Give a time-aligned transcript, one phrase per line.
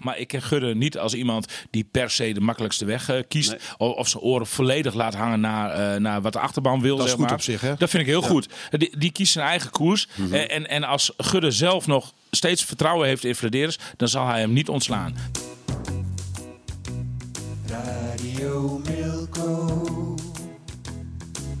[0.00, 3.56] Maar ik ken Gudde niet als iemand die per se de makkelijkste weg eh, kiest.
[3.76, 6.96] Of, of zijn oren volledig laat hangen naar, eh, naar wat de achterban wil.
[6.96, 7.38] Dat is zeg goed maar.
[7.38, 7.74] op zich, hè?
[7.78, 8.48] Dat vind ik heel goed.
[8.70, 10.08] Die, die kiest zijn eigen koers.
[10.32, 14.40] Eh, en, en als Gudde zelf nog steeds vertrouwen heeft in Flederis, dan zal hij
[14.40, 15.14] hem niet ontslaan.
[17.66, 20.14] Radio Milko.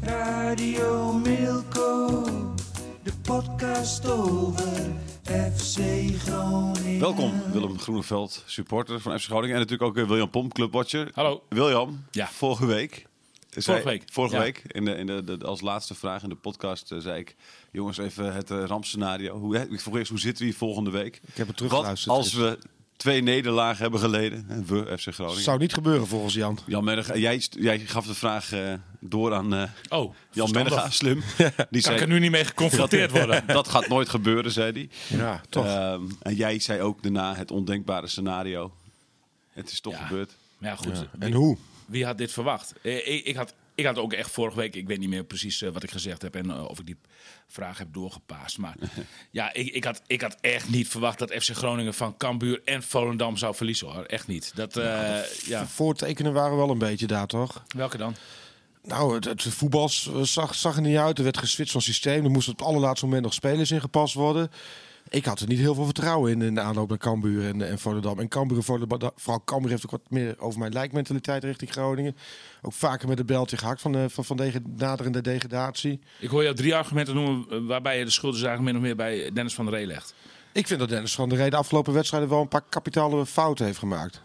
[0.02, 2.24] Radio Milko.
[3.02, 5.78] De podcast over FC
[6.18, 7.00] Groningen.
[7.00, 9.54] Welkom, Willem Groeneveld, supporter van FC Groningen.
[9.54, 11.10] En natuurlijk ook eh, William Pomp, clubwatcher.
[11.14, 11.42] Hallo.
[11.48, 12.28] William, Ja.
[12.28, 13.06] vorige week.
[13.50, 14.42] zei- week, Vorige ja.
[14.42, 17.36] week, in de, in de, de- als laatste vraag in de podcast, eh, zei ik...
[17.72, 19.38] Jongens, even het eh, rampscenario.
[19.38, 21.14] Hoe, ik vroeg eerst, hoe zitten we hier volgende week?
[21.16, 22.16] Ik heb het Wat teruggeluisterd.
[22.16, 22.58] als we
[22.98, 24.44] twee nederlagen hebben geleden?
[24.48, 25.42] En we, FC Groningen.
[25.42, 26.58] Zou niet gebeuren volgens Jan.
[26.66, 30.50] Jan Menega, jij, jij gaf de vraag eh, door aan eh, Oh, Jan.
[30.50, 31.22] Menega, slim.
[31.70, 33.44] Die Kan ik er nu niet mee geconfronteerd worden?
[33.46, 35.18] dat gaat nooit gebeuren, zei hij.
[35.18, 35.64] Ja, toch.
[35.66, 38.72] Ehm, en jij zei ook daarna het ondenkbare scenario.
[39.52, 40.06] Het is toch Ja.
[40.06, 40.32] gebeurd.
[40.58, 41.04] Ja, goed.
[41.18, 41.56] en hoe?
[41.86, 42.74] Wie had dit verwacht?
[42.82, 45.62] Eh, Ik, ik, had, ik had ook echt vorige week, ik weet niet meer precies
[45.62, 46.96] eh, wat ik gezegd heb en eh, of ik die
[47.46, 48.58] vraag heb doorgepaast.
[48.58, 48.74] Maar
[49.30, 52.82] ja, ik, ik, had, ik had echt niet verwacht dat FC Groningen van Cambuur en
[52.82, 54.04] Volendam zou verliezen hoor.
[54.04, 54.52] Echt niet.
[54.54, 55.66] Dat, eh, ja.
[55.66, 57.64] Voortekenen waren wel een beetje daar, toch?
[57.76, 58.14] Welke dan?
[58.82, 59.88] Nou, het, het voetbal
[60.22, 61.18] zag, zag er niet uit.
[61.18, 62.24] Er werd geswitcht van systeem.
[62.24, 64.50] Er moesten op het allerlaatste moment nog spelers ingepast worden.
[65.10, 67.78] Ik had er niet heel veel vertrouwen in in de aanloop naar Cambuur en, en
[67.78, 68.18] Volendam.
[68.18, 72.16] En Cambuur en Volendam, vooral Cambuur heeft ook wat meer over mijn lijkmentaliteit richting Groningen.
[72.62, 76.00] Ook vaker met een beltje gehakt van, de, van, van de naderende degradatie.
[76.18, 78.86] Ik hoor jou drie argumenten noemen eh, waarbij je de schuld dus eigenlijk min of
[78.86, 80.14] meer bij Dennis van der Rey legt.
[80.52, 83.64] Ik vind dat Dennis van der Rey de afgelopen wedstrijden wel een paar kapitale fouten
[83.64, 84.22] heeft gemaakt.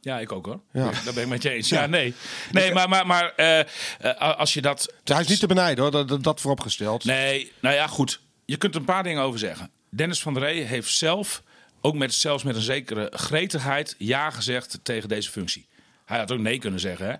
[0.00, 0.60] Ja, ik ook hoor.
[0.72, 0.90] Ja.
[1.04, 1.68] Daar ben ik met je eens.
[1.68, 2.14] Ja, nee.
[2.52, 5.92] Nee, maar, maar, maar eh, eh, als je dat Hij is niet te benijden hoor,
[5.92, 7.04] dat, dat, dat vooropgesteld.
[7.04, 8.20] Nee, nou ja, goed.
[8.44, 9.70] Je kunt er een paar dingen over zeggen.
[9.94, 11.42] Dennis van der Rey heeft zelf,
[11.80, 15.66] ook met, zelfs met een zekere gretigheid, ja gezegd tegen deze functie.
[16.04, 17.06] Hij had ook nee kunnen zeggen.
[17.06, 17.14] Hè?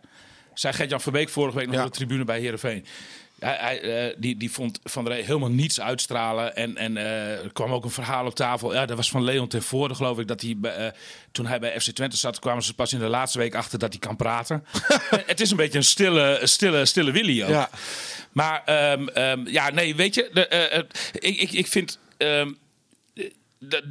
[0.55, 1.85] Zei Gert-Jan Verbeek vorige week nog Ja.
[1.85, 2.87] op de tribune bij Heerenveen.
[3.39, 6.57] Hij, hij, eh, die, die vond Van der Rey helemaal niets uitstralen.
[6.57, 8.75] En, en eh, er kwam ook een verhaal op tafel.
[8.75, 10.29] Ja, dat was van Leon ten Voorde, geloof ik.
[10.29, 10.87] Dat hij, eh,
[11.33, 13.91] toen hij bij FC Twente zat, kwamen ze pas in de laatste week achter dat
[13.91, 14.65] hij kan praten.
[15.27, 17.49] Het is een beetje een stille, stille, stille Willy ook.
[17.51, 17.71] Ja.
[18.33, 21.99] Maar ehm, ehm, ja, nee, weet je, de, ik, ik, ik vind.
[22.17, 22.47] ehm, eh,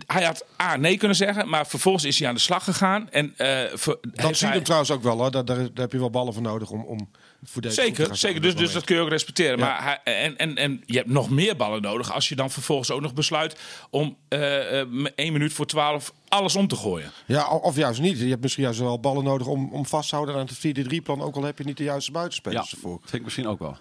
[0.06, 3.10] hij had A, nee kunnen zeggen, maar vervolgens is hij aan de slag gegaan.
[3.10, 5.32] En, eh, ver- Dat heeft zie je hij- hem trouwens ook wel hoor.
[5.32, 7.10] Daar, daar, daar heb je wel ballen voor nodig om, om
[7.44, 8.42] voor deze Zeker, gaan zeker.
[8.42, 9.58] Dus, dus dat kun je ook respecteren.
[9.58, 9.66] Ja.
[9.66, 12.92] Maar hij, en, en, en je hebt nog meer ballen nodig als je dan vervolgens
[12.92, 13.56] ook nog besluit
[13.90, 17.12] om eh, eh, één minuut voor twaalf alles om te gooien.
[17.26, 18.20] Ja, of juist niet.
[18.20, 21.22] Je hebt misschien juist wel ballen nodig om, om vast te houden aan het 4-3-plan.
[21.22, 23.00] Ook al heb je niet de juiste Ja, buitenspelers dat ervoor.
[23.02, 23.78] vind ik misschien ook wel.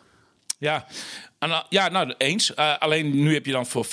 [0.58, 0.86] Ja,
[1.40, 2.54] en, dan- ja nou eens.
[2.54, 3.88] Eh, alleen nu heb je dan voor 5-3-2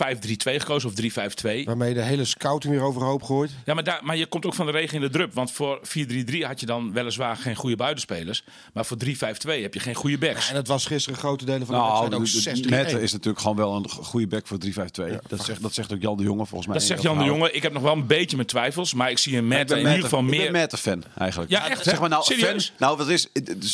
[0.59, 1.63] gekozen of 3-5-2.
[1.65, 3.51] Waarmee je de hele scouting weer overhoop gooit.
[3.65, 5.33] Ja, maar, daar, maar je komt ook van de regen in de drup.
[5.33, 8.43] Want voor 4-3-3 had je dan weliswaar geen goede buitenspelers.
[8.73, 10.49] Maar voor 3-5-2 heb je geen goede backs.
[10.49, 13.01] En het was gisteren grote delen van de Nou, wedstrijd ook de- de- 6 Mette
[13.01, 15.17] is natuurlijk gewoon wel een goede back voor 3-5-2.
[15.27, 16.77] dat, zegt, dat zegt ook Jan de Jonge volgens mij.
[16.77, 17.51] dat zegt Jan de Jonge.
[17.51, 18.93] Ik heb nog wel een beetje mijn twijfels.
[18.93, 20.51] Maar ik zie een Mette in ieder geval Ik ben meer...
[20.51, 21.51] Mette fan eigenlijk.
[21.51, 21.99] Ja, echt, Zeg hè?
[21.99, 22.65] maar nou, Serieus?
[22.65, 22.75] fan.
[22.87, 23.27] Nou, wat is?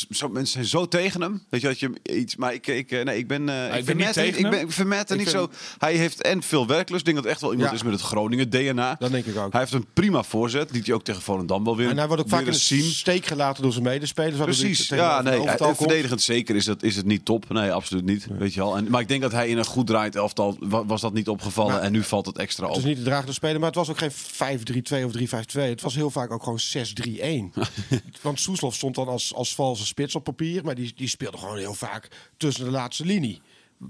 [0.09, 1.44] zo, mensen zijn zo tegen hem.
[1.50, 2.35] Weet je dat je iets.
[2.35, 3.50] Maar ik, ik, eh, nee, ik ben.
[3.50, 4.69] eh, ik, ben niet Mette- tegen ik, ben, hem.
[4.69, 5.75] ik Mette Ik niet vind- zo.
[5.78, 7.00] Hij heeft en veel werklust.
[7.00, 7.75] Ik denk dat het echt wel iemand Ja.
[7.75, 8.95] is met het Groningen DNA.
[9.00, 9.51] Dat denk ik ook.
[9.51, 10.71] Hij heeft een prima voorzet.
[10.71, 11.89] Die hij ook tegen Volendam wel weer.
[11.89, 14.38] En hij wordt ook vaak in de steek gelaten door zijn medespelers.
[14.44, 15.45] Precies, ja, nee.
[15.50, 15.74] eh.
[15.75, 17.50] Verdedigend zeker is, dat, is het niet top.
[17.50, 18.27] Nee, absoluut niet.
[18.38, 18.77] Weet je wel.
[18.77, 21.27] En, maar ik denk dat hij in een goed draait elftal wa- was dat niet
[21.30, 21.71] opgevallen.
[21.74, 22.80] Nou, en nu valt het extra Het op.
[22.80, 25.69] is niet de dragende speler, maar het was ook geen 5-3-2 of 3-5-2.
[25.69, 27.54] Het was heel vaak ook gewoon 6-3-1.
[28.21, 31.57] Want Soeslof stond dan als, als valse spits op papier, maar die, die speelde gewoon
[31.57, 32.07] heel vaak
[32.38, 33.42] tussen de laatste linie.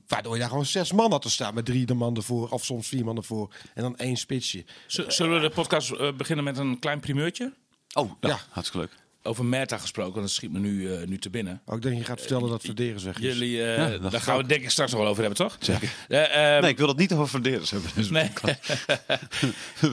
[0.08, 2.66] Waardoor je daar gewoon zes man had te staan met drie de man ervoor, of
[2.66, 3.54] soms vier man ervoor.
[3.74, 4.66] En dan één spitsje.
[4.88, 7.54] Z- Zullen we de podcast eh, beginnen met een klein primeurtje?
[7.94, 8.40] Oh, ja, Ja.
[8.50, 9.02] hartstikke leuk.
[9.26, 11.62] over Merta gesproken, want dat schiet me nu, eh, nu te binnen.
[11.66, 13.22] Ook denk je gaat vertellen dat Verderes weg is.
[13.24, 14.38] Jullie, eh, Ja, daar gaan we ik.
[14.38, 15.58] het denk ik straks nog wel over hebben, toch?
[15.60, 15.90] Zeker.
[16.08, 17.92] Eh, ehm, Nee, ik wil dat niet over Verderes hebben.
[17.96, 18.30] Dus Nee,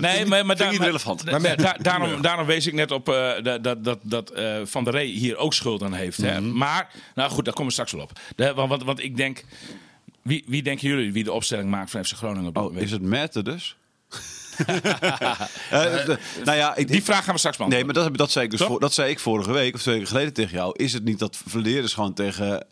[0.01, 1.25] nee maar, maar, ik niet maar- relevant.
[1.59, 4.93] da- daarom, daarom wees ik net op eh, dat, dat, dat, dat eh, Van der
[4.93, 6.17] Rey hier ook schuld aan heeft.
[6.19, 6.41] Hè?
[6.41, 6.57] Mhm.
[6.57, 8.13] Maar, nou goed, daar komen we straks wel op.
[8.37, 9.45] De- want, want, want ik denk,
[10.23, 12.91] wie, wie denken jullie wie de opstelling maakt van FC Groningen op dit Oh, is
[12.91, 13.77] het Merten dus?
[14.67, 18.03] De- nou ja, ik, Die vraag gaan we straks Nee, beantwoorden.
[18.03, 20.09] maar dat, dat, zei ik dus voor, dat zei ik vorige week of twee weken
[20.11, 20.73] geleden tegen jou.
[20.77, 22.67] Is het niet dat Verderes gewoon tegen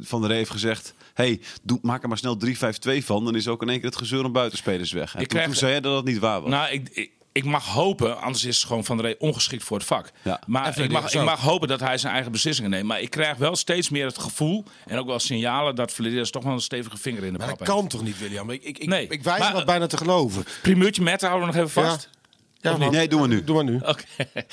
[0.00, 0.94] Van der heeft gezegd...
[1.14, 3.24] hey, doe, maak er maar snel 3-5-2 van.
[3.24, 5.14] Dan is ook in één keer het gezeur om buitenspelers weg.
[5.14, 6.50] En Ik toen, krijg- toen zei jij dat dat niet waar was.
[6.50, 9.86] Nou, ik, ik, ik mag hopen, anders is gewoon Van der Rey ongeschikt voor het
[9.86, 10.10] vak.
[10.22, 10.40] Ja.
[10.46, 12.86] Maar ik mag, ik mag hopen dat hij zijn eigen beslissingen neemt.
[12.86, 16.42] Maar ik krijg wel steeds meer het gevoel en ook wel signalen dat Verderes toch
[16.44, 17.78] wel een stevige vinger in de Maar pap dat heeft.
[17.80, 18.50] kan toch niet, William?
[18.50, 20.44] Ik, ik, ik, Nee, ik weiger maar- dat bijna te geloven.
[20.62, 22.08] Primeurtje Mette houden we nog even vast.
[22.12, 22.18] Ja,
[22.62, 22.90] niet?
[22.90, 23.44] nee, doe maar nu.
[23.44, 23.76] Doe maar nu.
[23.76, 24.04] Oké,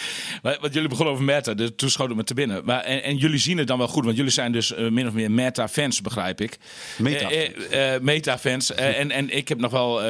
[0.44, 2.65] Maar- want jullie begonnen over Meta, dus toen schoot het me te binnen.
[2.65, 5.07] Maar, en, en jullie zien het dan wel goed, want jullie zijn dus eh, min
[5.07, 6.57] of meer Meta-fans, begrijp ik.
[6.98, 7.68] Meta-fans.
[7.68, 8.74] Eh, eh, Meta-fans.
[8.74, 10.01] Eh, en, en ik heb nog wel,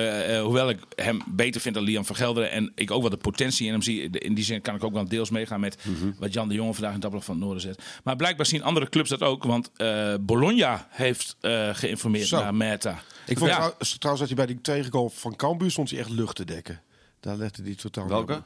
[0.42, 3.72] hoewel ik hem beter vind dan Liam Vergelderen en ik ook wel de potentie in
[3.72, 5.78] hem zie, in die zin kan ik ook wel deels meegaan met
[6.20, 7.82] wat Jan de Jonge vandaag in Dabbelig van het Noorden zet.
[8.04, 12.40] Maar blijkbaar zien andere clubs dat ook, want eh, Bologna heeft eh, geïnformeerd Zo.
[12.40, 13.00] naar Meta.
[13.26, 13.56] Ik vond Ja.
[13.56, 16.82] trouw- trouwens dat hij bij die tegengoal van Cambuur stond hij echt lucht te dekken.
[17.20, 18.42] Daar legde hij totaal Welke?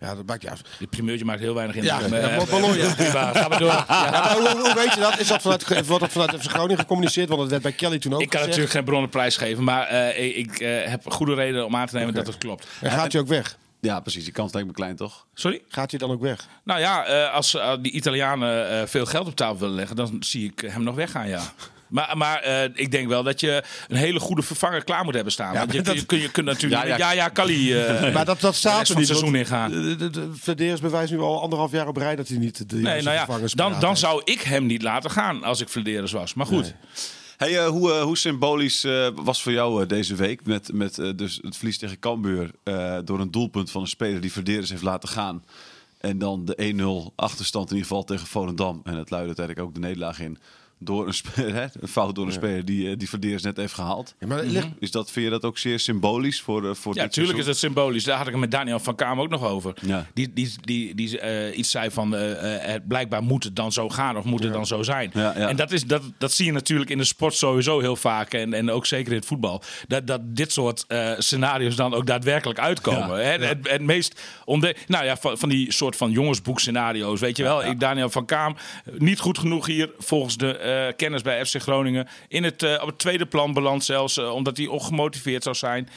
[0.00, 0.60] Ja, dat maakt je af.
[0.78, 2.00] Die primeurtje maakt heel weinig indruk.
[2.00, 2.94] Ja, Maar, ja, eh, Bologna.
[2.94, 3.68] prima, gaan we door.
[3.68, 5.18] Ja, maar hoe, hoe weet je dat?
[5.18, 7.28] Is dat vanuit, wordt dat vanuit FC Groningen gecommuniceerd?
[7.28, 8.46] Want dat werd bij Kelly toen ook Ik kan gezegd.
[8.46, 12.14] natuurlijk geen bronnen prijsgeven, maar eh, ik eh, heb goede reden om aan te nemen
[12.14, 12.66] dat het klopt.
[12.80, 13.56] En gaat hij ook weg?
[13.80, 14.24] Ja, precies.
[14.24, 15.26] Die kans lijkt me klein, toch?
[15.34, 15.62] Sorry?
[15.68, 16.46] Gaat hij dan ook weg?
[16.64, 20.16] Nou ja, eh, als eh, die Italianen eh, veel geld op tafel willen leggen, dan
[20.20, 21.42] zie ik hem nog weggaan, ja.
[21.88, 25.32] Maar, maar eh, ik denk wel dat je een hele goede vervanger klaar moet hebben
[25.32, 25.54] staan.
[25.54, 27.12] Want je, maar dat- je, kun, je kunt natuurlijk Ja, ja, ja.
[27.12, 29.06] ja, ja, Kali eh Maar dat, dat de staat er niet.
[29.06, 29.70] seizoen ingaan.
[29.70, 32.76] De, de, de Verderes bewijst nu al anderhalf jaar op rij dat hij niet de
[32.76, 36.12] Nee, juiste nou ja, dan, dan zou ik hem niet laten gaan als ik Vladeres
[36.12, 36.34] was.
[36.34, 36.74] Maar goed,
[37.36, 41.38] Hey, eh, hoe, hoe symbolisch eh, was voor jou eh, deze week met, met dus
[41.42, 45.08] het verlies tegen Cambuur eh, door een doelpunt van een speler die Verderes heeft laten
[45.08, 45.44] gaan.
[46.00, 48.80] En dan de 1-0 achterstand in ieder geval tegen Volendam.
[48.84, 50.38] En het luidde uiteindelijk ook de nederlaag in
[50.78, 53.74] door een, speler, hè, een fout door een speler die, eh, die Verderes net heeft
[53.74, 54.14] gehaald.
[54.20, 57.02] Ja, maar ligt, Is dat, vind je dat ook zeer symbolisch voor, eh, voor ja,
[57.02, 58.04] dit tuurlijk is het symbolisch.
[58.04, 59.74] Daar had ik het met Daniel van Kamer ook nog over.
[59.86, 60.06] Ja.
[60.14, 63.72] Die, die, die, die eh, iets zei van, eh, eh, het blijkbaar moet het dan
[63.72, 65.10] zo gaan of moet het dan zo zijn.
[65.14, 65.48] Ja, ja.
[65.48, 68.34] En dat, is, dat, dat zie je natuurlijk in de sport sowieso heel vaak.
[68.34, 69.62] En, en ook zeker in het voetbal.
[69.88, 73.18] Dat, dat dit soort eh, scenario's dan ook daadwerkelijk uitkomen.
[73.18, 73.46] Ja, Hè?
[73.46, 77.20] Het, het meest onde nou ja, van, van die soort van jongensboek scenario's.
[77.20, 78.56] Weet je wel, ik, Daniel van Kaam,
[78.98, 82.08] niet goed genoeg hier volgens de eh, kennis bij FC Groningen.
[82.28, 85.88] In het, eh, op het tweede plan beland zelfs, eh, omdat hij ongemotiveerd zou zijn.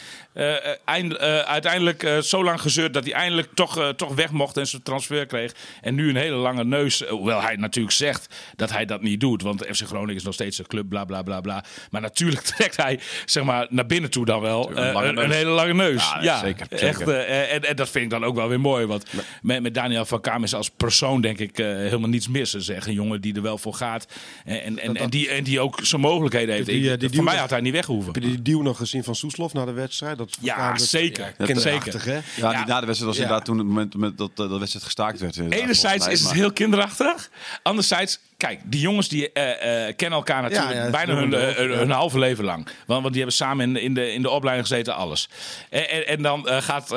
[0.86, 5.25] Eind- uiteindelijk zo lang gezeurd dat hij eindelijk toch, toch weg mocht en zijn transfer
[5.25, 5.51] kreeg.
[5.81, 9.42] En nu een hele lange neus, hoewel hij natuurlijk zegt dat hij dat niet doet.
[9.42, 11.63] Want FC Groningen is nog steeds een club, bla bla bla bla.
[11.92, 16.10] Maar natuurlijk trekt hij zeg maar, naar binnen toe dan wel Een hele lange neus.
[16.10, 17.13] Ja, Ja, zeker, Echt, zeker.
[17.19, 18.86] eh, en, en dat vind ik dan ook wel weer mooi.
[18.86, 19.06] Want
[19.42, 22.51] met, met Daniel van Kaam is als persoon denk ik helemaal niets mis.
[22.51, 24.07] Dat is echt een jongen die er wel voor gaat.
[24.45, 26.67] En, en, en, en die, en die ook zijn mogelijkheden heeft.
[26.67, 28.13] Die, eh, die voor mij had hij niet weg hoeven.
[28.13, 30.17] heb je die deal nog gezien van Soeslof na de wedstrijd?
[30.17, 31.33] Dat Ja, zeker.
[31.38, 32.07] Ja, kinderachtig, Zeker.
[32.35, 32.41] hè?
[32.41, 32.57] Ja, Ja.
[32.57, 33.21] die na de wedstrijd was Ja.
[33.21, 35.38] inderdaad toen het moment met dat eh, dat wedstrijd gestaakt werd.
[35.38, 37.29] Enerzijds is het heel kinderachtig.
[37.63, 41.33] Anderzijds, kijk, die jongens die eh, eh, kennen elkaar natuurlijk Ja, ja, bijna hun,
[41.77, 42.65] hun halve leven lang.
[42.65, 45.29] Want, want die hebben samen in, in, de, in de opleiding gezeten, alles.
[45.69, 46.88] En, en, en dan gaat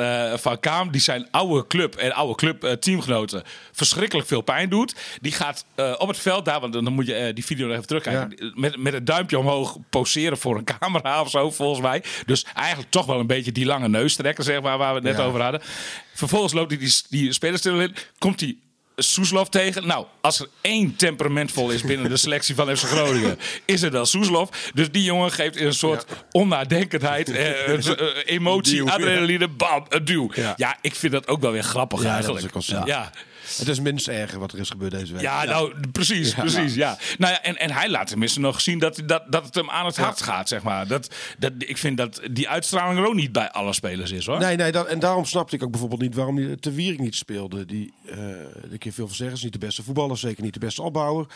[0.41, 4.95] Van Kaam, die zijn oude club en oude club teamgenoten verschrikkelijk veel pijn doet.
[5.21, 5.65] Die gaat
[5.99, 8.53] op het veld daar, want dan moet je die video nog even terugkijken.
[8.55, 12.03] Met, met het duimpje omhoog poseren voor een camera of zo, volgens mij.
[12.27, 15.17] Dus eigenlijk toch wel een beetje die lange neus trekken, zeg maar, waar we het
[15.17, 15.61] net over hadden.
[16.15, 18.57] Vervolgens loopt hij die, die spelersstil in, komt hij
[18.97, 19.87] Soeslof tegen.
[19.87, 24.07] Nou, als er één temperamentvol is binnen de selectie van FC Groningen, is het dan
[24.07, 24.71] Soeslof.
[24.75, 28.93] Dus die jongen geeft in een soort onnadenkendheid, eh, een- eh, emotie, Duw, ja.
[28.93, 30.31] adrenaline, bam, een duw.
[30.35, 30.55] Ja.
[30.57, 30.77] Ja.
[30.81, 32.45] ik vind dat ook wel weer grappig Ja, dat eigenlijk.
[32.45, 32.87] is wel zo.
[32.87, 33.11] ja.
[33.59, 35.23] Het is minst erger wat er is gebeurd deze week.
[35.23, 36.99] Ja, nou, precies, precies, ja.
[37.19, 39.87] Nou ja, en, en hij laat tenminste nog zien dat, dat, dat het hem aan
[39.87, 40.87] het hart gaat, zeg maar.
[40.87, 44.39] Dat, dat, ik vind dat die uitstraling er ook niet bij alle spelers is, hoor.
[44.39, 47.15] Nee, nee dat, en daarom snapte ik ook bijvoorbeeld niet waarom die Te Wierik niet
[47.15, 47.65] speelde.
[47.65, 48.17] Die, eh
[48.71, 51.27] de keer veel van zeggen, is niet de beste voetballer, zeker niet de beste opbouwer.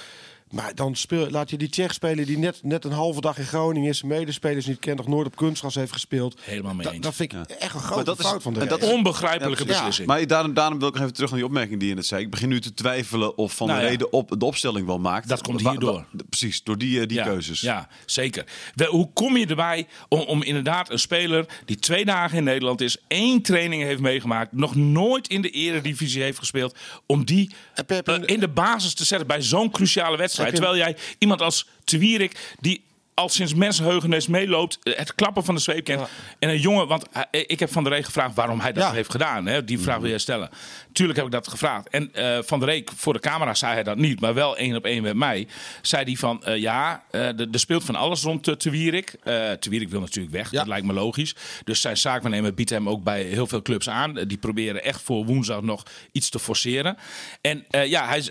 [0.50, 3.44] Maar dan speel, laat je die Tsjech spelen die net, net een halve dag in
[3.44, 3.98] Groningen is.
[3.98, 6.38] zijn Medespelers niet kent, nog nooit op kunstgras heeft gespeeld.
[6.40, 7.02] Helemaal mee Da- eens.
[7.02, 8.92] dat vind ik echt een grote dat is- fout van de dat race.
[8.92, 10.06] Onbegrijpelijke Ja, beslissing.
[10.08, 12.22] Maar daarom, daarom wil ik nog even terug naar die opmerking die je net zei.
[12.22, 13.94] Ik begin nu te twijfelen of Van Nou der ja.
[13.94, 15.28] Reden op, de opstelling wel maakt.
[15.28, 15.92] Dat komt hierdoor.
[16.12, 17.60] wa- Precies, door die, eh, die ja, keuzes.
[17.60, 18.44] Ja, zeker.
[18.74, 22.80] Wel, hoe kom je erbij om, om inderdaad een speler die twee dagen in Nederland
[22.80, 26.76] is, één training heeft meegemaakt, nog nooit in de eredivisie heeft gespeeld,
[27.06, 27.50] om die
[27.86, 30.34] eh, in de basis te zetten bij zo'n cruciale wedstrijd.
[30.36, 32.85] Terwijl jij iemand als Twierik, die
[33.16, 36.00] al sinds mensenheugenis meeloopt, het klappen van de zweep kent.
[36.00, 36.06] Ja.
[36.38, 38.92] En een jongen, want ik heb Van der Rey gevraagd waarom hij dat Ja.
[38.92, 39.46] heeft gedaan.
[39.46, 39.64] Hè?
[39.64, 40.50] Die vraag wil jij stellen.
[40.92, 41.88] Tuurlijk heb ik dat gevraagd.
[41.88, 44.76] En eh, Van der Rey, voor de camera zei hij dat niet, maar wel één
[44.76, 45.46] op één met mij.
[45.82, 49.16] Zei hij van, eh, ja, eh, er speelt van alles rond uh, Te Wierik.
[49.22, 50.58] Eh Te Wierik wil natuurlijk weg, Ja.
[50.58, 51.34] dat lijkt me logisch.
[51.64, 54.14] Dus zijn zaakwaarnemer biedt hem ook bij heel veel clubs aan.
[54.14, 55.82] Die proberen echt voor woensdag nog
[56.12, 56.96] iets te forceren.
[57.40, 58.22] En ja, hij,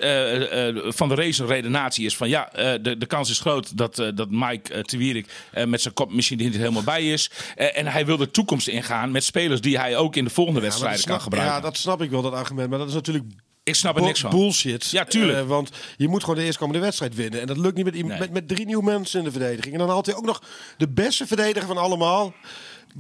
[0.94, 2.50] Van der zijn redenatie is van, ja,
[2.82, 6.12] de, de kans is groot dat, dat Mike uh, Te Wierik eh, met zijn kop
[6.14, 7.32] misschien er niet helemaal bij is.
[7.56, 10.60] Eh, en hij wil de toekomst ingaan met spelers die hij ook in de volgende
[10.60, 11.56] Ja, wedstrijden kan snap- gebruiken.
[11.56, 12.70] Ja, dat snap ik wel, dat argument.
[12.70, 13.26] Maar dat is natuurlijk
[13.64, 14.30] Ik snap er niks van.
[14.30, 14.90] bullshit.
[14.90, 15.38] Ja, tuurlijk.
[15.38, 17.42] Eh, want je moet gewoon de eerstkomende wedstrijd winnen.
[17.42, 18.20] En dat lukt niet met, Nee.
[18.20, 19.74] met, met drie nieuwe mensen in de verdediging.
[19.74, 20.44] En dan haalt hij ook nog
[20.78, 22.34] de beste verdediger van allemaal.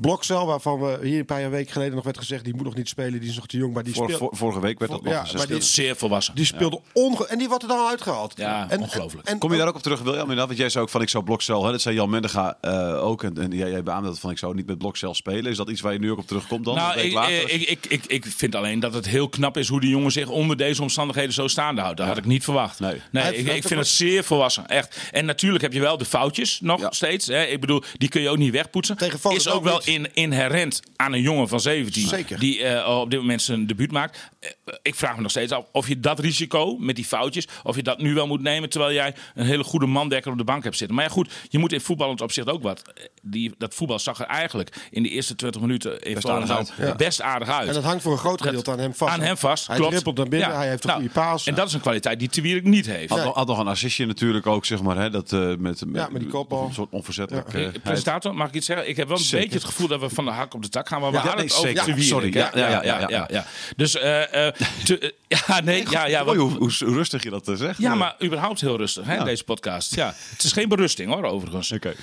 [0.02, 2.44] Blokcel, waarvan we hier een paar weken geleden nog werd gezegd...
[2.44, 3.74] die moet nog niet spelen, die is nog te jong.
[3.74, 5.38] Maar die Vor- speelt, vor- vorige week werd dat nog ja, gezegd.
[5.38, 6.36] maar die- Zeer volwassen.
[6.36, 7.28] die speelde onge...
[7.28, 8.34] En die wordt er dan uitgehaald.
[8.38, 9.28] Ja, en, ongelooflijk.
[9.28, 10.22] En, en- Kom je daar ook op terug, William?
[10.22, 13.04] Inderdaad, want jij zei ook van ik zou Blokcel, hè, dat zei Jan Mendega eh,
[13.06, 13.24] ook.
[13.24, 15.52] En, en jij, jij beaamde dat van ik zou niet met Blokcel spelen.
[15.52, 16.76] Is dat iets waar je nu ook op terugkomt dan?
[16.76, 19.68] Nou, een week ik, ik, ik, ik, ik vind alleen dat het heel knap is
[19.68, 21.98] hoe die jongen zich onder deze omstandigheden zo staande houdt.
[21.98, 22.80] Dat had ik niet verwacht.
[22.80, 23.02] Nee.
[23.12, 24.68] Nee, Hij ik, ik vind het zeer volwassen.
[24.68, 24.98] Echt.
[25.12, 26.92] En natuurlijk heb je wel de foutjes nog Ja.
[26.92, 27.28] steeds.
[27.28, 27.44] Hè.
[27.44, 28.98] Ik bedoel, die kun je ook niet wegpoetsen.
[28.98, 29.82] Tegen is ook wel.
[29.86, 32.08] In, inherent aan een jongen van 17.
[32.08, 32.40] Zeker.
[32.40, 34.30] Die eh, op dit moment zijn debuut maakt.
[34.40, 34.50] Eh,
[34.82, 37.48] ik vraag me nog steeds af of je dat risico met die foutjes.
[37.64, 38.70] of je dat nu wel moet nemen.
[38.70, 40.96] terwijl jij een hele goede mandekker op de bank hebt zitten.
[40.96, 42.82] Maar ja, goed, je moet in voetballend opzicht ook wat.
[42.96, 46.50] Eh, Die, dat voetbal zag er eigenlijk in de eerste 20 minuten in Best aardig
[46.50, 46.74] uit.
[46.78, 46.96] Ja.
[46.96, 47.68] best aardig uit.
[47.68, 49.14] en dat hangt voor een groot gedeelte aan hem vast.
[49.14, 49.92] Aan hem vast, Hij klopt.
[49.92, 50.56] dribbelt naar binnen, Ja.
[50.56, 51.48] hij heeft een Nou, goede paas.
[51.48, 53.10] En dat is een kwaliteit die Tewierik niet heeft.
[53.10, 54.98] Had, nog- had nog een assistje natuurlijk ook, zeg maar.
[54.98, 56.66] Hè, dat, eh, met, met, Ja, met die kopbal.
[56.68, 57.52] Een soort onverzettelijk.
[57.58, 57.72] Ja.
[57.84, 58.90] Presentator, mag ik iets zeggen?
[58.90, 59.40] Ik heb wel een Zeker.
[59.40, 61.02] beetje het gevoel dat we van de hak op de tak gaan.
[61.02, 62.04] Maar we Ja, hadden nee, het over zeker.
[62.04, 63.46] Sorry, ja, ja, ja, ja, ja.
[63.76, 64.54] Dus, eh, eh,
[64.84, 66.24] te- eh, ja, nee, ja, ja.
[66.26, 67.78] Wat- hoe, rustig je dat eh, zegt.
[67.80, 69.96] ja, maar überhaupt heel rustig, hè, deze podcast.
[69.96, 71.72] Ja, het is geen berusting hoor, overigens.
[71.72, 71.94] Oké.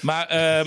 [0.00, 0.26] Maar,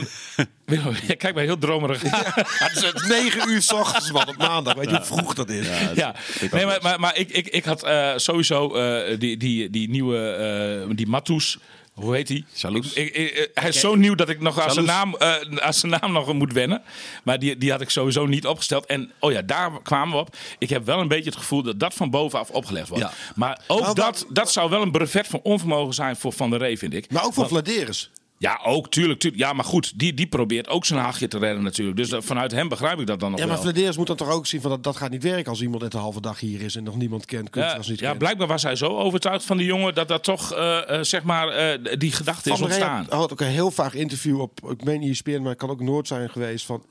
[1.08, 2.02] jij kijkt mij heel dromerig.
[2.02, 4.74] Het is 9 uur s ochtends, man, op maandag.
[4.74, 5.68] Weet je hoe vroeg dat is?
[5.96, 6.16] Ja,
[6.52, 8.74] nee, maar, maar, maar ik, ik, ik had sowieso
[9.18, 11.58] die, die, die nieuwe, die Matus.
[11.96, 12.44] Hoe heet hij?
[12.54, 12.94] Salus.
[12.94, 15.74] Ik, ik- ik- hij is zo nieuw dat ik nog aan zijn, naam, eh, aan
[15.74, 16.82] zijn naam nog moet wennen.
[17.24, 18.86] Maar die, die had ik sowieso niet opgesteld.
[18.86, 20.36] En oh ja, daar kwamen we op.
[20.60, 23.04] Ik heb wel een beetje het gevoel dat dat van bovenaf opgelegd wordt.
[23.04, 23.12] Ja.
[23.36, 26.60] Maar ook Nou, dat, dat zou wel een brevet van onvermogen zijn voor Van der
[26.60, 27.12] Rey, vind ik.
[27.12, 28.12] Maar ook voor Vladeris.
[28.38, 29.20] Ja, ook, tuurlijk.
[29.20, 29.42] tuurlijk.
[29.44, 31.98] Ja, maar goed, die, die probeert ook zijn hachje te redden natuurlijk.
[31.98, 33.64] Dus dat- vanuit hem begrijp ik dat dan nog Ja, maar wel.
[33.64, 35.94] Vladeris moet dan toch ook zien van dat dat gaat niet werken als iemand net
[35.94, 38.18] een halve dag hier is en nog niemand kent, Ja, niet ja, kent.
[38.18, 41.48] blijkbaar was hij zo overtuigd van die jongen dat dat toch, eh, eh, zeg maar,
[41.50, 43.04] eh, die gedachte is ontstaan.
[43.10, 45.82] had, had ook een heel vaag interview op, ik meen ESPN, maar het kan ook
[45.82, 46.84] Noord zijn geweest van,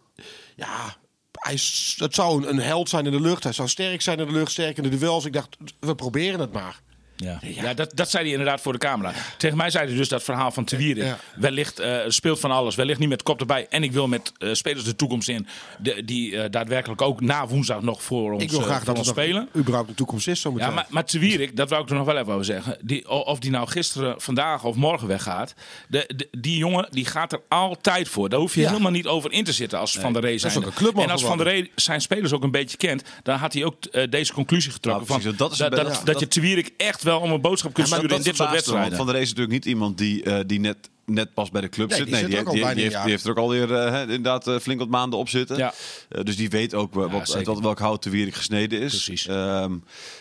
[0.56, 0.96] ja,
[1.32, 1.58] hij,
[1.96, 4.32] het zou een, een held zijn in de lucht, hij zou sterk zijn in de
[4.32, 5.24] lucht, sterk in de duels.
[5.24, 6.80] Ik dacht, we proberen het maar.
[7.16, 9.12] Ja, ja dat, dat zei hij inderdaad voor de camera.
[9.38, 10.72] Tegen mij zei hij dus dat verhaal van Te.
[10.94, 11.18] Ja.
[11.36, 13.66] Wellicht eh, speelt van alles, wellicht niet met kop erbij.
[13.70, 15.46] En ik wil met eh, spelers de toekomst in,
[15.78, 19.08] de, die eh, daadwerkelijk ook na woensdag nog voor ons, ik wil graag dat ons
[19.08, 19.48] spelen.
[19.56, 20.68] überhaupt een toekomst is zo meteen.
[20.68, 22.76] Ja, maar, maar Te Wierik, dat wou ik er nog wel even over zeggen.
[22.80, 25.54] Die, of die nou gisteren, vandaag of morgen weggaat.
[25.88, 28.28] De, de- die jongen die gaat er altijd voor.
[28.28, 28.68] Daar hoef je Ja.
[28.68, 30.56] helemaal niet over in te zitten als Van der Rey zijn.
[30.56, 31.46] ook een clubman En als Van der.
[31.46, 35.06] Rey zijn spelers ook een beetje kent, dan had hij ook deze conclusie getrokken.
[35.08, 37.40] Nou, precies, van, dat is dat, dat, dat je Te Wierik echt wel om een
[37.40, 38.96] boodschap kunt Ja, sturen in dit soort wedstrijden.
[38.96, 41.68] Van der Rey is natuurlijk niet iemand die, eh, die net, net pas bij de
[41.68, 42.06] club Nee, zit.
[42.06, 44.88] die zit al die, heeft, die heeft er ook alweer hè, inderdaad eh, flink wat
[44.88, 45.56] maanden op zitten.
[45.56, 45.72] Ja.
[46.08, 48.90] Eh, dus die weet ook wat, uit wat, welk hout de Wierik gesneden is.
[48.90, 49.26] Precies.
[49.26, 49.72] Ehm,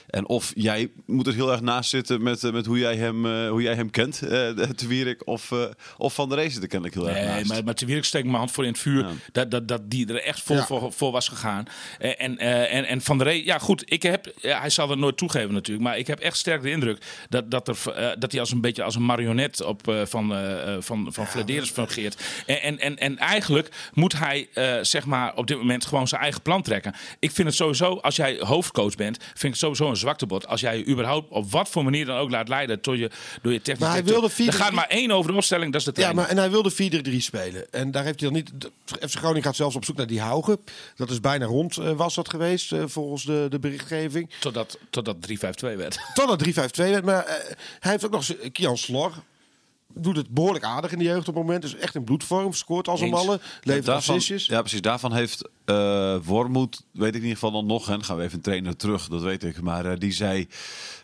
[0.08, 3.50] en of jij moet er heel erg naast zitten met, met hoe, jij hem, eh,
[3.50, 5.28] hoe jij hem kent, eh de Wierik.
[5.28, 5.64] Of, eh,
[5.98, 7.48] of Van der Rey zit er kennelijk heel erg Nee, naast.
[7.48, 9.00] maar, maar Te Wierik steekt mijn hand voor in het vuur.
[9.06, 9.12] Ja.
[9.32, 10.66] Dat, dat, dat die er echt vol Ja.
[10.66, 11.66] voor, voor was gegaan.
[12.00, 15.00] En, eh, en, en Van der Rey, ja goed, ik heb, ja, hij zal het
[15.00, 15.88] nooit toegeven natuurlijk.
[15.88, 17.78] Maar ik heb echt sterk de indruk dat, dat, er,
[18.20, 20.34] dat hij als een beetje als een marionet op, eh, van,
[20.80, 22.22] van, van Flederis fungeert.
[22.46, 26.22] En, en, en, en eigenlijk moet hij eh, zeg maar op dit moment gewoon zijn
[26.22, 26.96] eigen plan trekken.
[27.20, 30.48] Ik vind het sowieso, als jij hoofdcoach bent, vind ik het sowieso een zwaktebod.
[30.48, 33.10] Als jij je überhaupt op wat voor manier dan ook laat leiden door je,
[33.42, 35.82] door je technisch Maar hij wilde vier- Er gaat maar één over de opstelling, dat
[35.88, 37.72] is de Ja, maar en hij wilde 4-3-3 spelen.
[37.72, 38.52] En daar heeft hij dan niet.
[39.10, 40.58] FC Groningen gaat zelfs op zoek naar die Haugen.
[40.96, 44.30] Dat is bijna rond, eh, was dat geweest, eh, volgens de, de berichtgeving.
[44.40, 46.00] Totdat, totdat 3-5-2 werd.
[46.14, 47.06] Totdat 3-5-2 werd.
[47.06, 47.36] Maar eh,
[47.80, 49.14] hij heeft ook nog Kian Slor.
[49.96, 51.64] Doet het behoorlijk aardig in de jeugd op het moment.
[51.64, 52.54] Is echt in bloedvorm.
[52.54, 53.40] Scoort als een malle.
[53.62, 54.46] Levert Daarvan, assistjes.
[54.46, 54.82] ja, precies.
[54.82, 58.36] Daarvan heeft eh Wormoed, weet ik in ieder geval dan nog, en gaan we even
[58.36, 59.62] een trainer terug, dat weet ik.
[59.62, 60.48] Maar eh, die zei,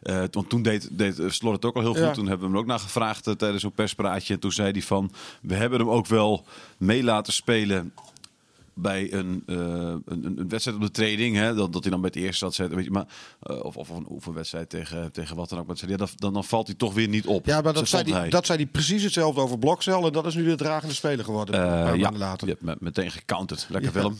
[0.01, 1.99] eh, want toen deed, deed Slor het ook al heel goed.
[1.99, 2.11] Ja.
[2.11, 4.33] Toen hebben we hem ook naar gevraagd tijdens zo'n perspraatje.
[4.33, 6.45] En toen zei hij van, we hebben hem ook wel
[6.77, 7.93] mee laten spelen
[8.81, 12.01] bij een, eh, een, een, een wedstrijd op de training, hè, dat, dat hij dan
[12.01, 13.05] bij het eerste zat, weet je, maar,
[13.41, 15.67] eh, of, of een oefenwedstrijd tegen, tegen wat dan ook.
[15.67, 17.45] Maar ja, dan, dan valt hij toch weer niet op.
[17.45, 18.29] Ja, maar dat zei, hij, hij.
[18.29, 20.05] dat zei hij precies hetzelfde over Blokcel.
[20.05, 21.55] En dat is nu de dragende speler geworden.
[21.55, 22.47] Een paar ja, later.
[22.47, 23.67] je hebt me- meteen gecounterd.
[23.69, 23.97] Lekker Ja.
[24.01, 24.17] Willem.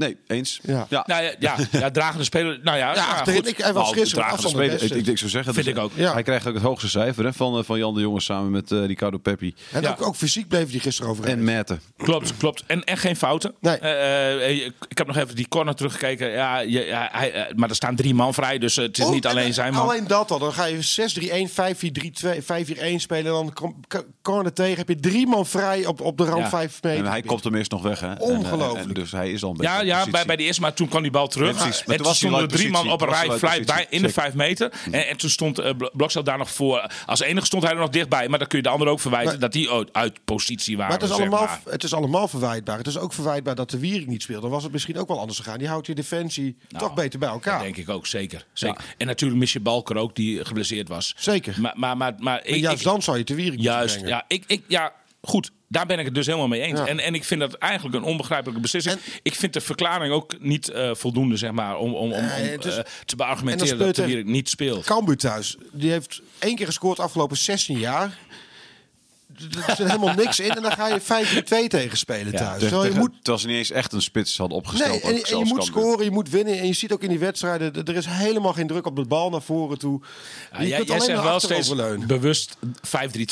[0.00, 0.60] Nee, eens.
[0.62, 0.86] Ja.
[0.88, 1.02] ja.
[1.06, 2.58] Nou ja, ja, ja dragende speler.
[2.62, 3.48] Nou ja, Ja, ja, achterin, goed.
[3.48, 4.82] ik, hij was Nou, gisteren dragende speler.
[4.82, 5.90] Ik, ik, ik zou zeggen, Vind dus, ik ook.
[5.94, 6.12] Ja.
[6.12, 8.72] Hij krijgt ook het hoogste cijfer hè, van, eh, van Jan de Jonge samen met
[8.72, 9.90] eh, Ricardo Peppi En Ja.
[9.90, 11.38] ook, ook fysiek bleef hij gisteren overeind.
[11.38, 11.80] en Merten.
[11.96, 12.62] Klopt, klopt.
[12.66, 13.54] En, en geen fouten.
[13.60, 13.78] Nee.
[13.78, 16.30] Eh, ik heb nog even die corner teruggekeken.
[16.30, 19.24] Ja, je, ja, hij, maar er staan drie man vrij, dus het is Oh, niet
[19.24, 19.82] en, alleen zijn man.
[19.82, 20.38] Alleen dat al.
[20.38, 20.78] Dan ga je
[21.46, 23.36] 6-3-1, 5-4-3-2, 5-4-1 spelen.
[23.38, 23.74] En dan
[24.22, 24.76] corner tegen.
[24.76, 26.48] Heb je drie man vrij op, op de rand Ja.
[26.48, 27.04] 5 meter.
[27.04, 28.00] En hij komt hem eerst nog weg.
[28.00, 28.08] Hè.
[28.12, 28.88] En, Ongelooflijk.
[28.88, 31.02] en dus hij is al een beetje Ja, bij, bij de eerste, maar toen kwam
[31.02, 31.56] die bal terug.
[31.56, 31.84] Ja, precies.
[31.84, 34.34] Maar en toen stonden er drie man op een rij uit bij in de vijf
[34.34, 34.72] meter.
[34.90, 36.90] En, en toen stond Blokcel daar nog voor.
[37.06, 38.28] Als enige stond hij er nog dichtbij.
[38.28, 40.92] Maar dan kun je de ander ook verwijten Maar- dat die uit positie waren.
[40.92, 41.60] Maar het is, allemaal, maar.
[41.64, 42.78] het is allemaal verwijtbaar.
[42.78, 44.42] Het is ook verwijtbaar dat de Wierik niet speelt.
[44.42, 45.58] Dan was het misschien ook wel anders gegaan.
[45.58, 47.54] Die houdt je defensie Nou, toch beter bij elkaar.
[47.54, 48.46] Dat denk ik ook, zeker.
[48.52, 48.84] zeker.
[48.98, 51.14] En natuurlijk mis je Balker ook, die geblesseerd was.
[51.18, 51.54] Zeker.
[51.60, 54.24] Maar, maar, maar, maar ik, juist ik- dan zou je de Wierik moeten Juist, ja,
[54.28, 54.92] ik, ik, ja,
[55.22, 55.50] goed.
[55.72, 56.78] Daar ben ik het dus helemaal mee eens.
[56.78, 56.86] Ja.
[56.86, 58.94] En, en ik vind dat eigenlijk een onbegrijpelijke beslissing.
[58.94, 62.58] En- ik vind de verklaring ook niet eh, voldoende, zeg maar, om, om, om, eh,
[63.04, 64.84] te beargumenteren dat de er- Wierik niet speelt.
[64.84, 65.56] Cambuur thuis.
[65.72, 68.18] Die heeft één keer gescoord afgelopen 16 jaar.
[69.66, 70.50] Er zit helemaal niks in.
[70.50, 72.60] En dan ga je 5-2 tegen spelen Ja, thuis.
[72.60, 75.02] Terwijl je moet Terwijl ze niet eens echt een spits hadden opgesteld.
[75.02, 76.58] Nee, en, je moet scoren, je moet winnen.
[76.58, 79.30] En je ziet ook in die wedstrijden, er is helemaal geen druk op de bal
[79.30, 80.00] naar voren toe.
[80.52, 82.06] Ja, je jij, kunt jij alleen zegt wel steeds overleunen.
[82.06, 82.60] bewust 5-3-2.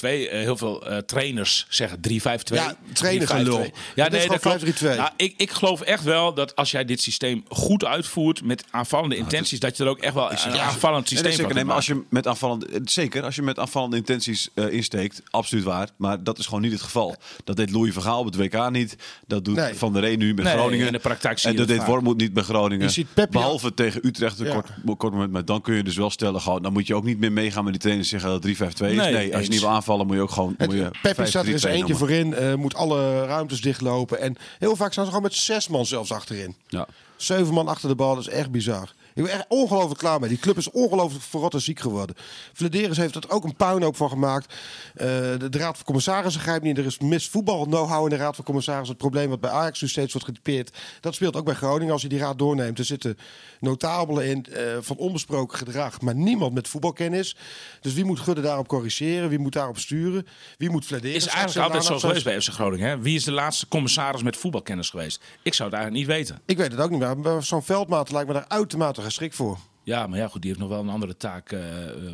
[0.01, 2.55] Eh, heel veel eh, trainers zeggen 3-5-2.
[2.55, 3.31] Ja, trainer 3-5-2.
[3.31, 3.59] gelul.
[3.95, 4.83] Ja, Het is nee, dat gewoon klopt.
[4.83, 4.97] 5-3-2.
[4.97, 9.17] Nou, ik, ik geloof echt wel dat als jij dit systeem goed uitvoert met aanvallende
[9.17, 11.47] intenties, dat je er ook echt wel een aanvallend systeem nee, zeker.
[11.47, 14.73] van Nee, kunt maar als je met aanvallende, zeker, als je met aanvallende intenties eh,
[14.73, 15.89] insteekt, absoluut waar.
[15.99, 17.17] Maar dat is gewoon niet het geval.
[17.45, 18.97] Dat deed Louis Vergaal op het WK niet.
[19.27, 19.75] Dat doet Nee.
[19.75, 20.87] Van der Rey nu met Nee, Groningen.
[20.87, 21.85] in de praktijk zie en dat deed.
[21.85, 22.87] Wormoed niet bij Groningen.
[22.87, 24.53] Je ziet Pep- Behalve tegen Utrecht een Ja.
[24.53, 25.33] kort, kort moment.
[25.33, 27.63] Maar dan kun je dus wel stellen, gewoon, dan moet je ook niet meer meegaan
[27.65, 28.97] met die trainers zeggen dat 3-5-2 is.
[28.97, 30.55] Nee, Nee, als je niet wil aanvallen, moet je ook gewoon.
[30.59, 34.21] moet je Het, staat er eens 5-3-2 eentje voorin, eh, moet alle ruimtes dichtlopen.
[34.21, 36.55] En heel vaak staan ze gewoon met zes man zelfs achterin.
[36.69, 36.87] Ja.
[37.17, 38.93] Zeven man achter de bal, dat is echt bizar.
[39.19, 40.29] Ik ben echt ongelooflijk klaar mee.
[40.29, 42.17] Die club is ongelooflijk verrot en ziek geworden.
[42.53, 44.55] Flederis heeft er ook een puinhoop van gemaakt.
[44.95, 45.07] Eh,
[45.39, 46.79] de, de Raad van Commissarissen grijpt niet.
[46.79, 48.89] Er is mis voetbal know-how in de Raad van Commissarissen.
[48.89, 50.77] Het probleem wat bij Ajax nu steeds wordt getypeerd.
[51.01, 52.79] Dat speelt ook bij Groningen als je die raad doorneemt.
[52.79, 53.19] Er zitten
[53.61, 56.01] notabelen in eh, van onbesproken gedrag.
[56.01, 57.37] Maar niemand met voetbalkennis.
[57.81, 59.29] Dus wie moet Gudde daarop corrigeren?
[59.29, 60.27] Wie moet daarop sturen?
[60.59, 61.17] Wie moet Flederis?
[61.17, 62.89] is eigenlijk altijd zo geweest bij FC Groningen.
[62.89, 62.99] Hè?
[62.99, 65.23] Wie is de laatste commissaris met voetbalkennis geweest?
[65.43, 66.41] Ik zou het eigenlijk niet weten.
[66.47, 67.19] Ik weet het ook niet meer.
[67.19, 69.59] Maar Zo'n veldmaat lijkt me daar uitermate geschikt voor.
[69.89, 71.61] Ja, maar ja, goed, die heeft nog wel een andere taak eh,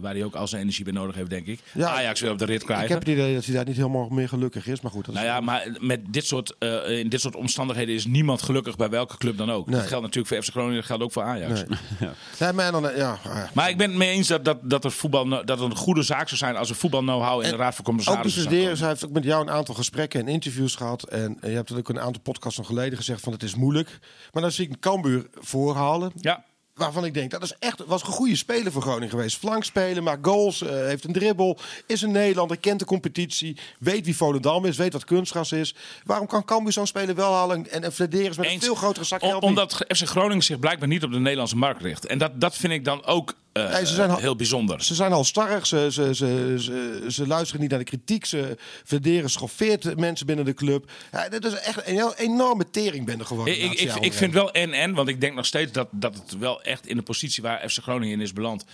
[0.01, 1.61] waar hij ook al zijn energie bij nodig heeft, denk ik.
[1.73, 2.85] Ja, Ajax weer op de rit krijgen.
[2.85, 4.81] Ik heb het idee dat hij daar niet helemaal meer gelukkig is.
[4.81, 7.95] Maar goed, dat is Nou ja, maar met dit soort, eh, in dit soort omstandigheden
[7.95, 9.67] is niemand gelukkig bij welke club dan ook.
[9.67, 9.77] Nee.
[9.77, 11.65] Dat geldt natuurlijk voor FC Groningen, dat geldt ook voor Ajax.
[11.65, 11.79] Nee.
[12.41, 13.51] Nee, maar dan, eh, ja, ja.
[13.53, 16.03] Maar ik ben het mee eens dat, dat, dat, er voetbal, dat het een goede
[16.03, 18.55] zaak zou zijn als er voetbal know-how in de Raad van Ook de Commissarissen zou
[18.55, 18.89] Flederis komen.
[18.89, 21.03] heeft ook met jou een aantal gesprekken en interviews gehad.
[21.03, 23.55] En eh, je hebt het ook een aantal podcasts nog geleden gezegd van het is
[23.55, 23.99] moeilijk.
[24.33, 26.13] Maar dan zie ik een Cambuur voorhalen.
[26.21, 26.45] Ja,
[26.75, 29.37] Waarvan ik denk, dat is echt, was een goede speler voor Groningen geweest.
[29.39, 31.59] Flank spelen, maakt goals, eh, heeft een dribbel.
[31.87, 33.57] Is een Nederlander, kent de competitie.
[33.79, 35.75] Weet wie Volendam is, weet wat kunstgras is.
[36.05, 39.23] Waarom kan Cambuur zo'n speler wel halen en, en Flederis met een veel grotere zak
[39.23, 42.07] Om- omdat FC Groningen zich blijkbaar niet op de Nederlandse markt richt.
[42.07, 44.83] En dat, dat vind ik dan ook eh, Nee, ze zijn al- heel bijzonder.
[44.85, 48.25] Ze zijn al starrig, ze, ze, ze, ze, ze luisteren niet naar de kritiek.
[48.25, 50.91] Ze verderen schoffeert mensen binnen de club.
[51.13, 53.63] Ja, dat is echt een heel enorme teringbende geworden.
[53.63, 56.63] Ik, ik, ik vind wel en-en, want ik denk nog steeds dat, dat het wel
[56.63, 58.65] echt in de positie waar FC Groningen in is beland.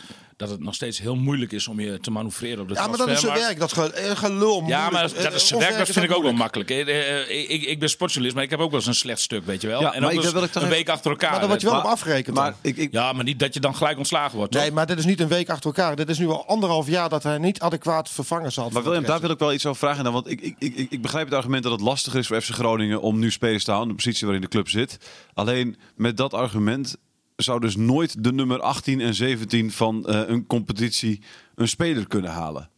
[0.40, 2.98] Dat het nog steeds heel moeilijk is om je te manoeuvreren op de Ja, maar
[2.98, 3.58] dat is zijn werk.
[3.58, 4.62] Dat eh, gelul.
[4.66, 6.70] Ja, maar dat, is Eh, zijn werk, dat vind ik ook wel makkelijk.
[6.70, 9.60] Eh, Ik, ik ben sportjournalist, maar ik heb ook wel eens een slecht stuk, weet
[9.60, 9.80] je wel.
[9.80, 10.12] Ja, en ook
[10.54, 11.30] een week achter elkaar.
[11.30, 12.36] Maar daar word je wel op Maar- afgerekend.
[12.36, 12.54] Maar dan.
[12.60, 14.54] ik, ik, Ja, maar niet dat je dan gelijk ontslagen wordt?
[14.54, 15.96] Nee, maar dit is niet een week achter elkaar.
[15.96, 18.70] Dit is nu al anderhalf jaar dat hij niet adequaat vervangen zal.
[18.70, 20.04] Maar William, daar wil ik wel iets over vragen.
[20.04, 22.50] Dan, want ik, ik, ik, ik begrijp het argument dat het lastiger is voor FC
[22.50, 23.96] Groningen om nu spelers te houden.
[23.96, 24.96] De positie waarin de club zit.
[25.34, 26.96] Alleen met dat argument
[27.42, 31.20] zou dus nooit de nummer 18 en 17 van eh, een competitie
[31.54, 32.70] een speler kunnen halen.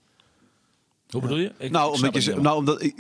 [1.13, 1.53] Hoe bedoel je?
[1.59, 2.91] Ik, nou, snap omdat, je, nou, omdat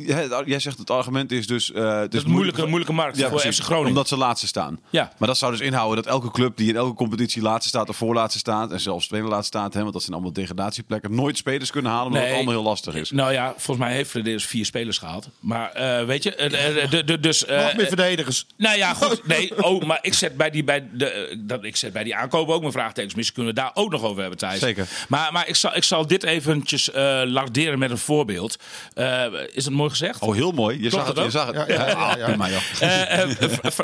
[0.44, 1.72] jij zegt het argument is dus.
[1.72, 3.88] eh, het Dat is een moeilijke, moeilijke markt Ja, voor precies, FC Groningen.
[3.88, 4.80] Omdat ze laatste staan.
[4.90, 5.12] Ja.
[5.18, 7.96] Maar dat zou dus inhouden dat elke club die in elke competitie laatste staat of
[7.96, 8.70] voorlaatste staat.
[8.72, 11.14] En zelfs tweede laatste staat, hè, want dat zijn allemaal degradatieplekken.
[11.14, 13.10] Nooit spelers kunnen halen omdat het allemaal heel lastig is.
[13.10, 15.28] Nou ja, volgens mij heeft Flederis vier spelers gehaald.
[15.40, 16.30] Maar eh, weet je,
[16.90, 17.44] de- de- dus...
[17.44, 18.46] eh, Nog meer verdedigers.
[18.56, 19.20] Nou ja, goed.
[19.32, 22.48] Nee, oh, maar ik zet bij die, bij de, dat, ik zet bij die aankoop
[22.48, 23.14] ook mijn vraagtekens.
[23.14, 24.58] Misschien kunnen we daar ook nog over hebben, Thijs.
[24.60, 24.88] Zeker.
[25.08, 28.56] Maar, maar ik, zal, ik zal dit eventjes eh larderen met een voorbeeld.
[28.94, 30.20] Eh, is het mooi gezegd?
[30.20, 30.82] Oh, heel mooi.
[30.82, 31.24] Je Klopt zag het.
[31.24, 31.54] Je zag het.
[31.54, 32.36] Ja, ja, ja,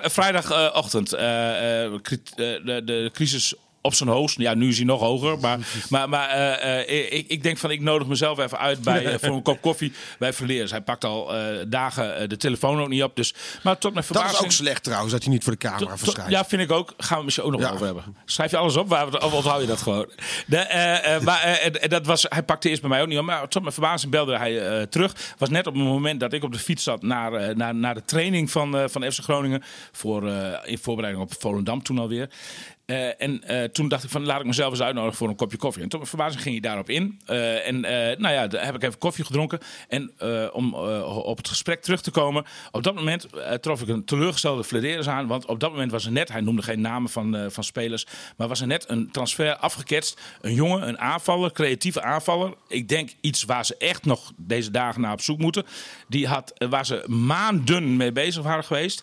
[0.02, 1.12] vrijdagochtend.
[1.12, 2.00] eh, eh, eh,
[2.36, 3.54] de, de crisis
[3.88, 4.38] op zijn hoogst.
[4.38, 5.38] Ja, nu is hij nog hoger.
[5.38, 9.04] Maar, maar, maar eh, eh, ik, ik denk van, ik nodig mezelf even uit bij,
[9.04, 10.70] eh, voor een kop koffie bij Verleers.
[10.70, 11.32] Hij pakt al
[11.68, 13.16] dagen de telefoon ook niet op.
[13.16, 14.38] Dus, maar tot mijn Dat verbazing...
[14.38, 16.30] is ook slecht trouwens, dat hij niet voor de camera verschijnt.
[16.30, 16.94] Ja, vind ik ook.
[16.98, 17.70] Gaan we misschien ook nog Ja.
[17.70, 18.04] over hebben.
[18.24, 20.10] Schrijf je alles op waar of onthoud je dat gewoon?
[20.46, 23.24] De, maar dat was, hij pakte eerst bij mij ook niet op.
[23.24, 25.14] Maar tot mijn verbazing belde hij terug.
[25.38, 28.04] Was net op het moment dat ik op de fiets zat naar, naar, naar de
[28.04, 29.62] training van, van FC Groningen.
[29.92, 30.28] Voor,
[30.64, 32.28] in voorbereiding op Volendam toen alweer.
[32.88, 35.56] Eh, en eh, toen dacht ik van laat ik mezelf eens uitnodigen voor een kopje
[35.56, 35.82] koffie.
[35.82, 37.20] En mijn verbazing ging hij daarop in.
[37.26, 37.80] Eh, en
[38.20, 39.58] nou ja, daar heb ik even koffie gedronken.
[39.88, 40.12] En
[40.52, 42.44] om op het gesprek terug te komen.
[42.70, 43.26] Op dat moment
[43.60, 45.26] trof ik een teleurgestelde Flederis aan.
[45.26, 48.06] Want op dat moment was er net, hij noemde geen namen van, van spelers.
[48.36, 50.20] Maar was er net een transfer afgeketst.
[50.40, 52.54] Een jongen, een aanvaller, creatieve aanvaller.
[52.68, 55.66] Ik denk iets waar ze echt nog deze dagen naar op zoek moeten.
[56.08, 59.02] Die had, waar ze maanden mee bezig waren geweest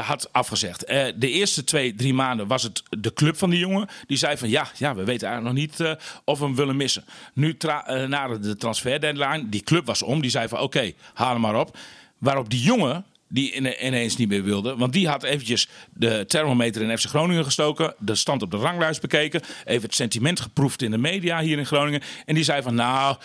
[0.00, 0.84] had afgezegd.
[0.84, 3.88] Eh, de eerste twee, drie maanden was het de club van die jongen.
[4.06, 5.92] Die zei van ja, ja we weten eigenlijk nog niet eh,
[6.24, 7.04] of we hem willen missen.
[7.32, 10.20] Nu eh, na de transfer deadline, die club was om.
[10.20, 11.76] Die zei van oké, haal hem maar op.
[12.18, 14.76] Waarop die jongen die ine- ineens niet meer wilde.
[14.76, 17.94] Want die had eventjes de thermometer in FC Groningen gestoken.
[17.98, 19.40] De stand op de ranglijst bekeken.
[19.64, 22.00] Even het sentiment geproefd in de media hier in Groningen.
[22.26, 23.16] En die zei van nou,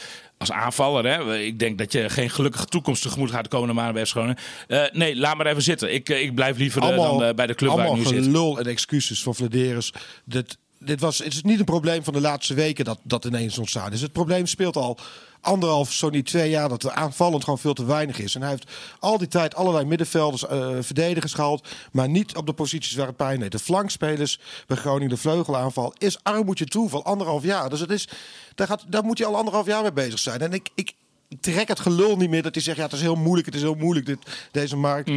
[0.49, 3.93] als aanvaller, hè, ik denk dat je geen gelukkige toekomst tegemoet gaat de komende maanden
[3.93, 4.37] bij Groningen.
[4.67, 5.93] Eh, nee, laat maar even zitten.
[5.93, 8.23] Ik, eh, ik blijf liever eh, dan bij de club waar ik allemaal nu zit.
[8.23, 9.93] gelul en excuses voor Vladeris.
[10.25, 13.57] Dit, dit was, het is niet een probleem van de laatste weken dat dat ineens
[13.57, 14.01] ontstaan is.
[14.01, 14.97] Het probleem speelt al
[15.41, 18.35] anderhalf, zo niet twee jaar, dat er aanvallend gewoon veel te weinig is.
[18.35, 22.53] En hij heeft al die tijd allerlei middenvelders, eh, verdedigers gehaald, maar niet op de
[22.53, 23.51] posities waar het pijn deed.
[23.51, 27.69] De flankspelers bij Groningen, de vleugelaanval, is armoedje toe van anderhalf jaar.
[27.69, 28.07] Dus het is,
[28.55, 30.39] daar, gaat, daar moet je al anderhalf jaar mee bezig zijn.
[30.39, 30.93] En ik, ik,
[31.39, 33.61] trek het gelul niet meer dat hij zegt, ja, het is heel moeilijk, het is
[33.61, 34.19] heel moeilijk, dit,
[34.51, 35.09] deze markt.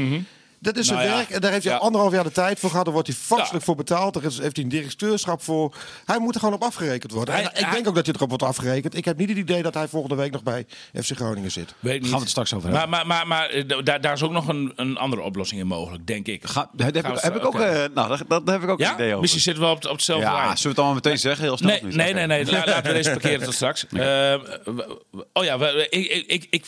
[0.66, 1.79] Dat is zijn Nou ja, werk en daar heeft hij ja.
[1.79, 2.85] anderhalf jaar de tijd voor gehad.
[2.85, 3.61] Daar wordt hij vastelijk Ja.
[3.64, 4.14] voor betaald.
[4.14, 5.74] Daar heeft hij een directeurschap voor.
[6.05, 7.35] Hij moet er gewoon op afgerekend worden.
[7.35, 8.94] Hij- en ik hij- denk ook dat hij erop wordt afgerekend.
[8.96, 10.66] Ik heb niet het idee dat hij volgende week nog bij
[11.02, 11.74] FC Groningen zit.
[11.79, 12.02] Weet niet.
[12.05, 12.98] Gaan we het straks over maar, hebben.
[12.98, 16.07] maar, maar, maar eh, daar, daar is ook nog een, een andere oplossing in mogelijk,
[16.07, 16.46] denk ik.
[16.46, 17.62] Ga, daar heb, ik, we heb ik ook, oké.
[17.64, 19.20] eh, nou, daar, daar heb ik ook een idee over.
[19.20, 20.44] Misschien zitten we op, op hetzelfde ja, lijn.
[20.46, 21.44] zullen we het allemaal meteen zeggen?
[21.44, 21.68] Heel snel.
[21.70, 21.96] Nee, of niet?
[21.96, 22.44] nee, nee, nee.
[22.44, 23.87] La- laten we deze parkeren tot straks.
[23.87, 24.35] Eh,
[25.33, 25.59] oh ja,
[25.90, 26.64] ik, ik, ik,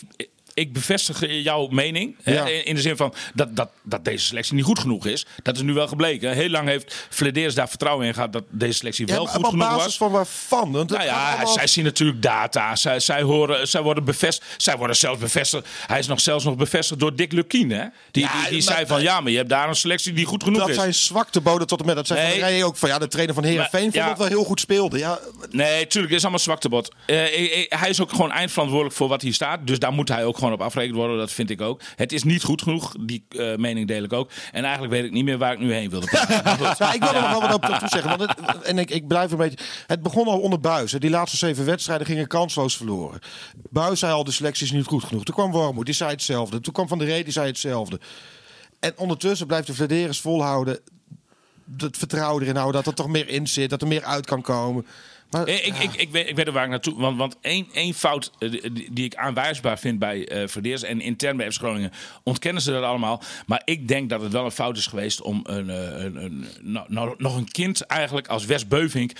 [0.58, 2.16] ik, bevestig jouw mening.
[2.24, 2.46] Ja.
[2.46, 5.26] in, in de zin van dat, dat, dat deze selectie niet goed genoeg is.
[5.42, 6.32] Dat is nu wel gebleken.
[6.32, 9.66] Heel lang heeft Flederis daar vertrouwen in gehad dat deze selectie wel goed op genoeg
[9.68, 9.96] basis was.
[9.96, 10.72] van waarvan?
[10.72, 12.76] Want Nou ja, allemaal- zij zien natuurlijk data.
[12.76, 15.68] Zij, zij, horen, zij, worden bevestigd, zij worden zelfs bevestigd.
[15.86, 17.70] Hij is nog zelfs nog bevestigd door Dick Lukien.
[17.70, 17.84] Hè?
[18.10, 20.24] Die, Ja, die, die maar- zei van ja, maar je hebt daar een selectie die
[20.24, 20.74] goed genoeg dat is.
[20.74, 21.94] zijn zwakte boden tot en met.
[21.96, 22.30] Dat zijn Nee.
[22.30, 24.44] van der Rijen ook van ja, de trainer van Heerenveen Maar- vond dat wel heel
[24.44, 24.98] goed speelde.
[24.98, 25.18] Ja,
[25.50, 26.92] Nee, tuurlijk, het is allemaal zwaktebod.
[27.06, 29.66] Eh, ik- ik- hij is ook gewoon eindverantwoordelijk voor wat hier staat.
[29.66, 31.16] Dus daar moet hij ook gewoon op afgerekend worden.
[31.18, 31.80] Dat vind ik ook.
[31.96, 32.94] Het is niet goed genoeg.
[33.00, 34.30] Die eh, mening deel ik ook.
[34.52, 36.06] En eigenlijk weet ik niet meer waar ik nu heen wilde
[36.94, 38.18] ik wil er nog wel wat op toe zeggen.
[38.18, 39.58] Want het, en ik, ik blijf een beetje.
[39.86, 40.92] Het begon al onder Buis.
[40.92, 43.20] Die laatste zeven wedstrijden gingen kansloos verloren.
[43.70, 45.24] Buis zei al: de selectie is niet goed genoeg.
[45.24, 46.60] Toen kwam Wormoed, die zei hetzelfde.
[46.60, 48.00] Toen kwam Van der Ree, die zei hetzelfde.
[48.80, 50.78] En ondertussen blijft de Vladeris volhouden.
[51.76, 53.70] Het vertrouwen erin houden dat er toch meer in zit.
[53.70, 54.86] Dat er meer uit kan komen.
[55.30, 56.94] Maar, Eh, Ik, ik, ik, weet, ik weet er waar ik naartoe...
[56.96, 60.82] Want, want één, één fout eh, die, die ik aanwijsbaar vind bij eh Verdeers...
[60.82, 63.22] en intern bij FC Groningen ontkennen ze dat allemaal.
[63.46, 65.20] Maar ik denk dat het wel een fout is geweest...
[65.22, 69.12] om een, een, een, nou, nou, nog een kind eigenlijk als Wes Beuvink...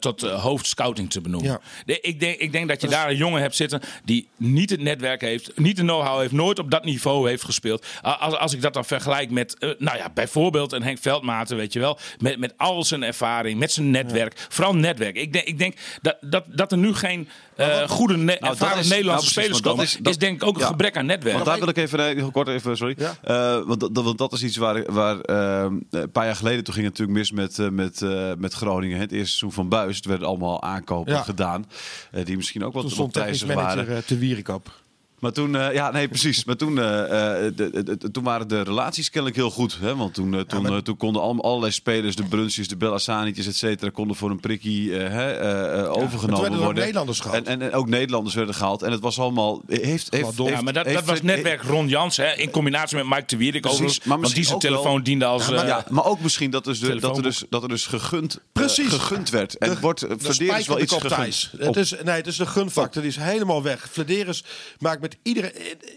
[0.00, 1.60] tot hoofdscouting te benoemen.
[1.86, 1.96] Ja.
[2.00, 3.80] Ik, denk, ik denk dat je daar een jongen hebt zitten...
[4.04, 6.32] die niet het netwerk heeft, niet de know-how heeft...
[6.32, 7.86] nooit op dat niveau heeft gespeeld.
[8.02, 9.56] Als, als ik dat dan vergelijk met...
[9.78, 11.98] nou ja, bijvoorbeeld een Henk Veldmaten, weet je wel...
[12.18, 14.46] met, met al zijn ervaring, met zijn netwerk.
[14.48, 15.16] Vooral netwerk.
[15.20, 18.88] Ik denk, ik denk dat, dat, dat er nu geen eh, goede ne ervaren is-
[18.88, 20.66] Nederlandse nou, spelers want dat komen, is- is, dat- denk ik ook een ja.
[20.66, 21.34] gebrek aan netwerk.
[21.34, 22.94] Want daar wil ik even eh, heel kort even, sorry.
[22.98, 23.14] Ja.
[23.22, 26.74] Eh, want, dat, want dat is iets waar, waar eh, een paar jaar geleden toen
[26.74, 28.98] ging het natuurlijk mis met, met, eh, met Groningen.
[28.98, 30.00] Het eerste seizoen van Buis.
[30.00, 31.22] Er werden allemaal aankopen Ja.
[31.22, 31.66] gedaan.
[32.10, 33.76] eh, die misschien ook wat, Toen wat stond technisch prijzig waren.
[33.84, 34.70] manager te Wierikap.
[35.18, 36.44] Maar toen, eh, ja, nee, precies.
[36.44, 37.02] Maar toen, eh,
[37.46, 39.78] eh, de, de- de- toen waren de relaties kennelijk heel goed.
[39.80, 39.96] Hè?
[39.96, 43.90] Want toen, toen, maar- toen konden al, allerlei spelers, de Brunsjes, de Bellassanietjes, et cetera,
[43.90, 46.74] konden voor een prikkie eh, hè, eh, eh, overgenomen worden.
[46.74, 47.46] Nederlanders gehaald.
[47.46, 48.82] En, en, en ook Nederlanders werden gehaald.
[48.82, 49.62] En het was allemaal.
[49.66, 53.06] Heeft, heeft, ja, maar dat, heeft- dat was netwerk Ron Jans, hè, in combinatie met
[53.08, 53.60] Mike de Wierik.
[53.60, 55.46] Precies, overigens, maar want die zijn misschien ook telefoon wel- diende als...
[55.46, 57.86] Ja, maar- Ja, maar ook misschien dat, dus de, dat, er, dus, dat er dus
[57.86, 58.92] gegund, Precies.
[58.92, 59.58] gegund werd.
[59.58, 61.50] En het wordt, De Verdeer is wel iets gegund.
[61.58, 63.02] Het is, nee, het is de gunfactor.
[63.02, 63.88] Die is helemaal weg.
[63.90, 64.44] Flederis
[64.78, 65.52] maakt met iedereen...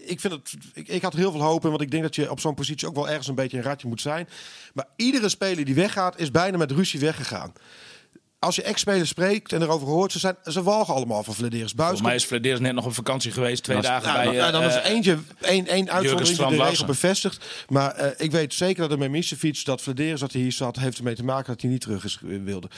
[0.06, 1.70] Ik, vind het, ik, ik had heel veel hoop in.
[1.70, 3.88] Want ik denk dat je op zo'n positie ook wel ergens een beetje een ratje
[3.88, 4.28] moet zijn.
[4.74, 7.52] Maar iedere speler die weggaat, is bijna met ruzie weggegaan.
[8.42, 11.74] Als je ex-spelers spreekt en erover hoort, ze, zijn, ze walgen allemaal van Flederis.
[11.74, 14.24] Buis Volgens mij is Flederis net nog op vakantie geweest, twee Nou, dagen bij...
[14.24, 17.44] nou, eh, dan is eh, eentje, één, één uitzondering die de regel bevestigt.
[17.68, 20.76] Maar eh, ik weet zeker dat er met Misefiets, dat Flederis dat hij hier zat,
[20.76, 22.68] heeft ermee te maken dat hij niet terug is wilde.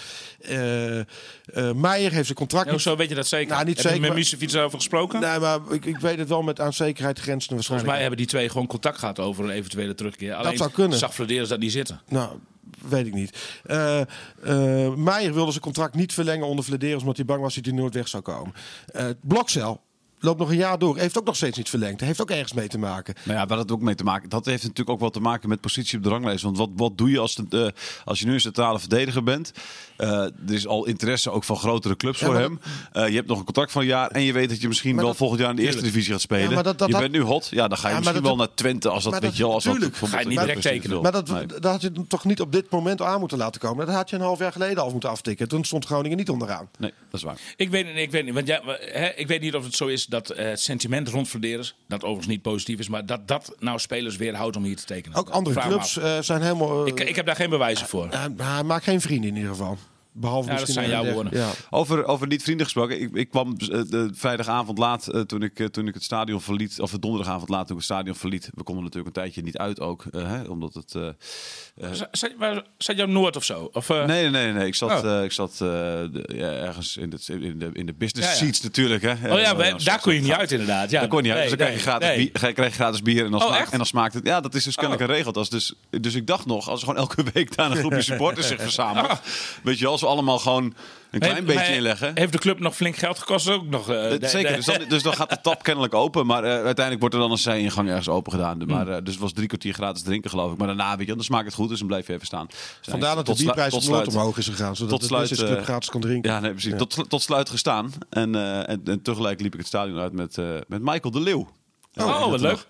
[0.41, 3.53] Eh eh, Meijer heeft zijn contract Ja, Hoezo weet je dat zeker?
[3.55, 5.21] Nou, niet Heb je zeker, met maar- Misefiets over gesproken?
[5.21, 7.91] Nee, maar ik, ik weet het wel met aan zekerheid grenzen Volgens waarschijnlijk.
[7.91, 10.35] mij hebben die twee gewoon contact gehad over een eventuele terugkeer.
[10.35, 10.99] Alleen zou kunnen.
[10.99, 12.01] zag Flederis dat niet zitten.
[12.09, 12.39] Nou,
[12.83, 13.61] weet ik niet.
[13.65, 17.01] Eh eh, Meijer wilde zijn contract niet verlengen onder Flederis...
[17.01, 18.55] omdat hij bang was dat hij nooit weg zou komen.
[18.87, 19.81] Eh Blokcel
[20.25, 20.99] loopt nog een jaar door.
[20.99, 22.01] Heeft ook nog steeds niet verlengd.
[22.01, 23.15] Heeft ook ergens mee te maken.
[23.25, 24.29] Nou ja, waar dat ook mee te maken.
[24.29, 26.43] Dat heeft natuurlijk ook wel te maken met positie op de ranglijst.
[26.45, 27.67] Want wat, wat doe je als, het, eh,
[28.05, 29.53] als je nu een centrale verdediger bent?
[29.97, 32.61] Eh, er is al interesse ook van grotere clubs Ja, voor hem.
[32.93, 34.11] Eh, je hebt nog een contract van een jaar.
[34.11, 36.21] En je weet dat je misschien wel dat- volgend jaar in de eerste divisie gaat
[36.21, 36.49] spelen.
[36.49, 37.49] Ja, maar dat- dat- je bent nu hot.
[37.51, 38.89] Ja, dan ga je Ja, misschien dat- wel naar Twente.
[38.89, 39.97] Als dat, maar weet dat- je als dat tuurlijk.
[39.97, 41.03] Ga je niet direct tekenen.
[41.03, 41.47] Maar dat, Nee.
[41.47, 43.87] dat had je toch niet op dit moment aan moeten laten komen.
[43.87, 45.49] Dat had je een half jaar geleden al moeten aftikken.
[45.49, 46.69] Toen stond Groningen niet onderaan.
[46.79, 47.37] Nee, dat is waar.
[47.57, 48.61] Ik weet, ik weet niet, want ja,
[48.93, 52.03] hè, ik weet niet of het zo is dat eh, het sentiment rond Flederis, dat
[52.03, 55.19] overigens niet positief is, maar dat dat nou spelers weerhoudt om hier te tekenen.
[55.19, 56.87] Ook andere Vraag clubs eh, zijn helemaal...
[56.87, 58.09] Ik, ik heb daar geen bewijzen voor.
[58.09, 59.79] eh, hij maakt geen vrienden in ieder geval.
[60.17, 61.39] Behalve Ja, dat zijn jouw woorden.
[61.39, 61.51] Ja.
[61.71, 63.01] Over, over niet vrienden gesproken.
[63.01, 66.41] Ik, ik kwam eh, de vrijdagavond laat eh, toen, ik, eh, toen ik het stadion
[66.41, 66.81] verliet.
[66.81, 68.51] Of de donderdagavond laat toen ik het stadion verliet.
[68.55, 70.05] We konden natuurlijk een tijdje niet uit ook.
[70.11, 70.95] hè, omdat het...
[70.95, 73.69] eh, Zat, zat jou Noord of zo?
[73.73, 74.67] Of, eh, Nee, nee, nee, nee.
[74.67, 75.17] Ik zat, Oh.
[75.19, 78.33] eh, ik zat eh, de- ja, ergens in, het, in, de, in de business Ja,
[78.35, 78.39] ja.
[78.45, 79.03] seats natuurlijk.
[79.03, 79.13] Hè.
[79.35, 80.91] Oh ja, daar kon je niet uit inderdaad.
[80.91, 81.41] Ja, daar kon je niet uit.
[81.41, 83.47] nee, dus dan krijg je, nee, gratis bier, krijg je gratis bier en dan, Oh,
[83.47, 84.27] smaakt, en dan smaakt het...
[84.27, 85.09] Ja, dat is dus kennelijk Oh.
[85.09, 85.37] geregeld.
[85.37, 88.47] Als dus, dus ik dacht nog, als er gewoon elke week daar een groepje supporters
[88.47, 89.21] zich verzamelt...
[89.63, 92.11] Weet je wel, allemaal gewoon een klein Heeft- beetje maar inleggen...
[92.15, 93.49] Heeft de club nog flink geld gekost?
[93.51, 95.95] Ook nog, eh, Eh, de- Zeker, de- dus dan, dus dan gaat de tap kennelijk
[95.95, 96.27] open.
[96.27, 98.59] Maar eh, uiteindelijk wordt er dan een zij-ingang ergens open gedaan.
[98.59, 98.69] Hmm.
[98.71, 100.59] Maar, eh, dus het was drie kwartier gratis drinken, geloof ik.
[100.59, 102.47] Maar daarna, weet je, dan smaakt het goed, dus dan blijf je even staan.
[102.83, 104.09] Vandaar dat de bierprijs op Noord sluit.
[104.09, 104.77] omhoog is gegaan.
[104.77, 106.31] Zodat tot de sluit, businessclub eh, gratis kon drinken.
[106.33, 106.71] Ja, nee, precies.
[106.73, 106.77] Ja.
[106.77, 107.93] Tot, tot sluit gestaan.
[108.11, 111.21] En, eh, en, en tegelijk liep ik het stadion uit met, eh, met Michael de
[111.21, 111.49] Leeuw.
[111.95, 112.57] Oh, wat leuk.
[112.57, 112.65] Toen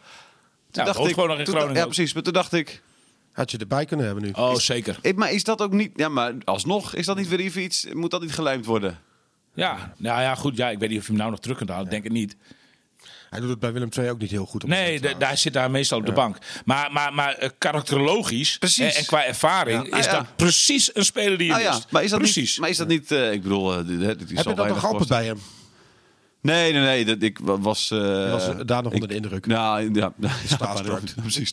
[0.70, 2.12] Ja, dacht ik, gewoon nog in Groningen Ja, precies.
[2.14, 2.82] Maar toen dacht ik...
[3.34, 4.30] Had je erbij kunnen hebben nu.
[4.32, 4.98] Oh, zeker.
[5.02, 5.90] eh, Maar is dat ook niet...
[5.96, 7.86] Ja, maar alsnog, is dat niet weer even iets...
[7.92, 8.98] Moet dat niet gelijmd worden?
[9.54, 10.56] Ja, nou ja, goed.
[10.56, 11.90] Ja, ik weet niet of je hem nou nog terug kunt halen.
[11.90, 12.36] Denk het niet.
[13.30, 14.62] Hij doet het bij Willem II ook niet heel goed.
[14.62, 15.28] op Nee, dit de- trouwens.
[15.28, 16.38] daar zit daar meestal op de bank.
[16.64, 18.92] Maar, maar, maar eh, karakterologisch Precies.
[18.94, 19.98] en, en qua ervaring Ja.
[19.98, 20.18] is Ah, ja.
[20.18, 21.90] dat precies een speler die je ja, mist.
[21.90, 22.50] maar is dat precies.
[22.50, 22.60] niet...
[22.60, 23.10] Maar is dat niet...
[23.12, 25.38] eh, ik bedoel, eh, die, die, die Heb je dat nog altijd bij hem?
[26.44, 27.04] Nee, nee, nee.
[27.04, 27.90] Dat, ik wa- was...
[27.90, 29.46] eh, was daar nog ik- onder de indruk.
[29.46, 30.12] Nou, ja.
[30.46, 31.00] Starstruck.
[31.16, 31.50] Ja, Precies.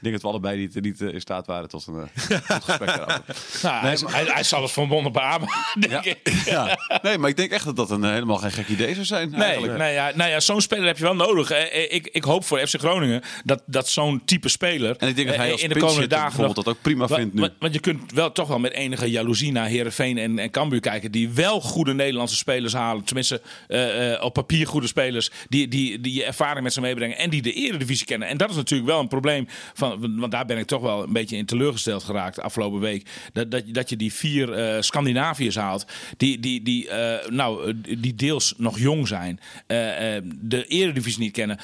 [0.00, 1.94] Ik denk dat we allebei niet, niet eh, in staat waren tot een
[2.28, 3.22] eh, gesprek daarover.
[3.62, 6.02] Nou, hij, hij, hij zal het van Bonnen beamen, denk Ja.
[6.04, 6.32] ik.
[6.44, 6.78] Ja.
[7.02, 9.30] Nee, maar ik denk echt dat dat een, eh, helemaal geen gek idee zou zijn.
[9.30, 9.78] Nee, eigenlijk.
[9.78, 11.48] nou ja, nou ja, zo'n speler heb je wel nodig.
[11.48, 11.54] hè.
[11.54, 15.28] Eh, Ik, ik hoop voor FC Groningen dat, dat zo'n type speler En ik denk
[15.28, 17.40] dat hij eh, als in de komende dagen bijvoorbeeld dat ook prima vindt nu.
[17.40, 20.80] wa- Want je kunt wel toch wel met enige jaloezie naar Herenveen en, en Cambuur
[20.80, 23.04] kijken, die wel goede Nederlandse spelers halen.
[23.04, 27.16] Tenminste, eh, eh, op papier goede spelers die, die, die je ervaring met ze meebrengen
[27.16, 28.28] en die de eredivisie kennen.
[28.28, 31.12] En dat is natuurlijk wel een probleem, van, want daar ben ik toch wel een
[31.12, 33.08] beetje in teleurgesteld geraakt afgelopen week.
[33.32, 36.88] Dat, dat, dat je die vier eh Scandinaviërs haalt, die, die, die,
[37.28, 39.40] nou, die deels nog jong zijn,
[40.40, 41.58] de eredivisie niet kennen,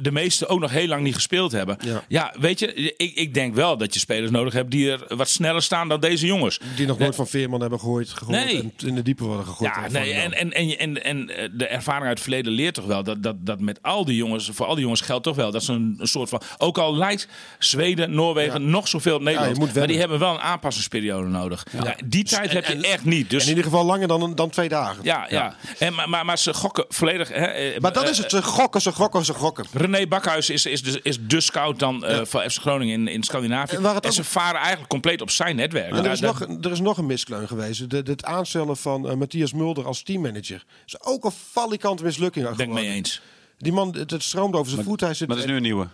[0.00, 1.76] de meeste ook nog heel lang niet gespeeld hebben.
[1.80, 2.04] Ja.
[2.08, 5.28] Ja, weet je, ik, ik denk wel dat je spelers nodig hebt die er wat
[5.28, 6.60] sneller staan dan deze jongens.
[6.76, 8.56] Die nog nooit van Veerman hebben gegooid, gegooid Nee.
[8.58, 9.74] en in de diepe worden gegooid.
[9.74, 12.84] Ja, nee, en, en, en en, en eh, de ervaring uit het verleden leert toch
[12.86, 15.50] wel dat, dat, dat met al die jongens, voor al die jongens geldt toch wel
[15.50, 16.42] dat ze een, een soort van.
[16.58, 19.58] Ook al lijkt Zweden, Noorwegen nog zoveel op Nederland.
[19.58, 21.66] moet maar die hebben wel een aanpassingsperiode nodig.
[21.82, 23.30] Ja, die tijd heb je echt niet.
[23.30, 25.04] Dus In ieder geval langer dan, dan twee dagen.
[25.04, 25.56] ja, ja.
[25.78, 27.28] En, maar, maar, maar ze gokken volledig.
[27.28, 28.30] Hè, eh, Maar dat eh, is het.
[28.30, 29.66] Ze gokken, ze gokken, ze gokken.
[29.72, 33.22] René Bakhuis is, is, de, is de scout dan eh van FC Groningen in, in
[33.22, 33.76] Scandinavië.
[33.76, 35.90] En ook- ze varen eigenlijk compleet op zijn netwerk.
[35.92, 37.90] En er, is nog, er is nog een miskleun geweest.
[37.90, 40.64] De, het aanstellen van eh, Matthias Mulder als teammanager.
[40.92, 42.56] Is ook een falikante mislukking.
[42.56, 43.22] ben ik mee eens.
[43.58, 45.00] Die man, het, het stroomt over zijn voet.
[45.00, 45.88] Hij zit, Maar er is nu een nieuwe.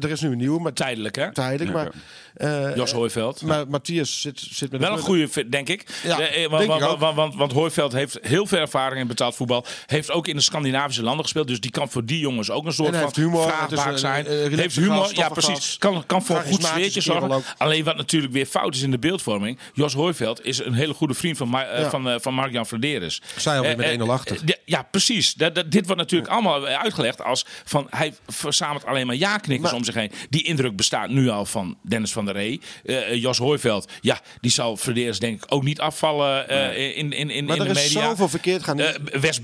[0.00, 1.32] Er is nu een nieuwe, maar Tijdelijk, hè?
[1.32, 1.72] tijdelijk.
[1.76, 1.90] Maar,
[2.34, 3.42] eh, Jos Hooiveld.
[3.42, 5.86] maar Matthias zit, zit met Wel een goede fit, denk ik.
[6.04, 6.98] Ja, Eh, eh, denk want, ik want, ook.
[6.98, 9.64] want, want, want Hooiveld heeft heel veel ervaring in betaald voetbal.
[9.86, 11.48] Heeft ook in de Scandinavische landen gespeeld.
[11.48, 13.42] Dus die kan voor die jongens ook een soort En van heeft humor.
[13.48, 14.32] Vraagbaak een- zijn.
[14.32, 15.76] een- heeft humor, gast, ja precies.
[15.78, 17.30] Kan, kan voor een goed sfeertje zorgen.
[17.30, 17.42] ook.
[17.58, 19.58] Alleen wat natuurlijk weer fout is in de beeldvorming.
[19.74, 21.90] Jos Hooiveld is een hele goede vriend van, Ma- Ja.
[21.90, 23.22] van, van Mark-Jan Verderes.
[23.36, 24.38] Zij alweer met Eh, 1-0 achter.
[24.64, 25.34] ja, precies.
[25.34, 29.16] Dat, dat- dit wordt natuurlijk allemaal uitgelegd als van hij verzamelt alleen maar
[29.62, 30.10] Maar- om zich heen.
[30.30, 32.60] Die indruk bestaat nu al van Dennis van der Ree.
[32.84, 37.30] Eh, Jos Hooiveld, ja, die zal Verderes denk ik ook niet afvallen eh, in, in,
[37.30, 38.08] in, Maar in er de is media.
[38.08, 38.78] zoveel verkeerd gaan.
[38.80, 39.40] Eh, Wes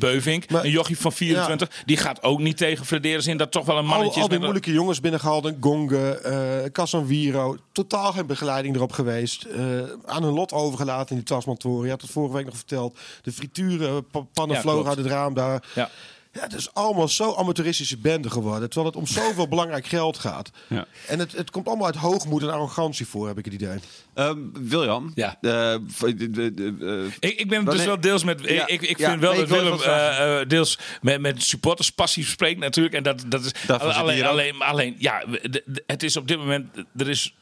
[0.51, 3.37] Maar- een jochie van 24, die gaat ook niet tegen Frederis in.
[3.37, 5.53] Dat toch wel een al, mannetje al is die met een- moeilijke jongens binnengehaald.
[5.61, 7.57] Gonge, eh Casanviro.
[7.73, 9.47] Totaal geen begeleiding erop geweest.
[10.07, 11.85] aan hun lot overgelaten in die Tasmantoren.
[11.85, 12.99] Je had het vorige week nog verteld.
[13.23, 15.63] De frituren, pa- pannen Ja, uit het raam daar.
[15.75, 15.91] Ja.
[16.39, 18.71] Ja, het is allemaal zo amateuristische bende geworden.
[18.71, 20.51] Terwijl het om zoveel belangrijk geld gaat.
[20.67, 20.87] Ja.
[21.07, 23.79] En het, het komt allemaal uit hoogmoed en arrogantie voor, heb ik het idee.
[24.15, 25.13] Ehm, William.
[25.15, 25.39] Ja.
[25.41, 25.81] eh, eh,
[27.19, 28.41] Ik, ik ben het dus wel deels met.
[28.43, 32.31] Ja, ik, ik ja, vind wel nee, dat Willem eh, deels met, met supporters passief
[32.31, 32.95] spreekt natuurlijk.
[32.95, 35.25] En dat, dat is zit alleen, alleen, alleen, ja,
[35.87, 36.85] het is op dit moment.
[36.97, 37.35] Er is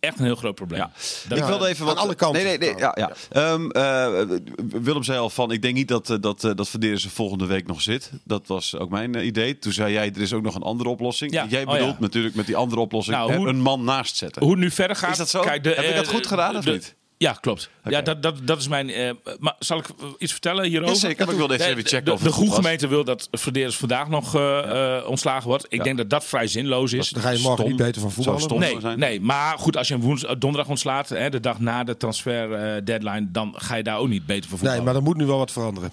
[0.00, 0.80] echt een heel groot probleem.
[0.80, 1.36] Ja.
[1.36, 1.96] Ik wilde even aan wat...
[2.04, 2.42] alle kanten.
[2.44, 2.78] Nee, nee, nee.
[2.78, 3.12] Ja, ja.
[3.30, 4.38] Ehm, eh,
[4.82, 7.46] Willem zei al van, ik denk niet dat, eh, dat, eh, dat Verderes er volgende
[7.46, 8.10] week nog zit.
[8.24, 9.58] Dat was ook mijn idee.
[9.58, 11.32] Toen zei jij, er is ook nog een andere oplossing.
[11.32, 11.46] Ja.
[11.48, 12.00] Jij Oh, bedoelt ja.
[12.00, 14.42] natuurlijk met die andere oplossing Nou, hoe- een man naast zetten.
[14.42, 15.10] Hoe het nu verder gaat.
[15.10, 15.40] Is dat zo?
[15.40, 16.94] Kijk, de, Heb ik dat goed gedaan of de- niet?
[17.18, 17.70] Ja, klopt.
[17.84, 18.90] Ja, dat, dat, dat is mijn.
[18.90, 19.84] eh, maar zal ik
[20.18, 20.94] iets vertellen hierover?
[20.94, 22.56] Jazeker, maar ik wilde even De- checken de, of de, het de goed was.
[22.56, 25.64] gemeente wil dat Verderes vandaag nog eh, eh, ontslagen wordt.
[25.68, 25.82] Ik Ja.
[25.84, 27.10] denk dat dat vrij zinloos is.
[27.10, 27.68] Dan ga je morgen Stom.
[27.68, 28.58] niet beter van voetballen.
[28.60, 28.98] Nee, zijn.
[28.98, 32.84] nee, maar goed, als je hem woens, donderdag ontslaat, hè, de dag na de transfer
[32.84, 34.76] deadline, dan ga je daar ook niet beter voor voetballen.
[34.76, 35.90] Nee, maar er moet nu wel wat veranderen.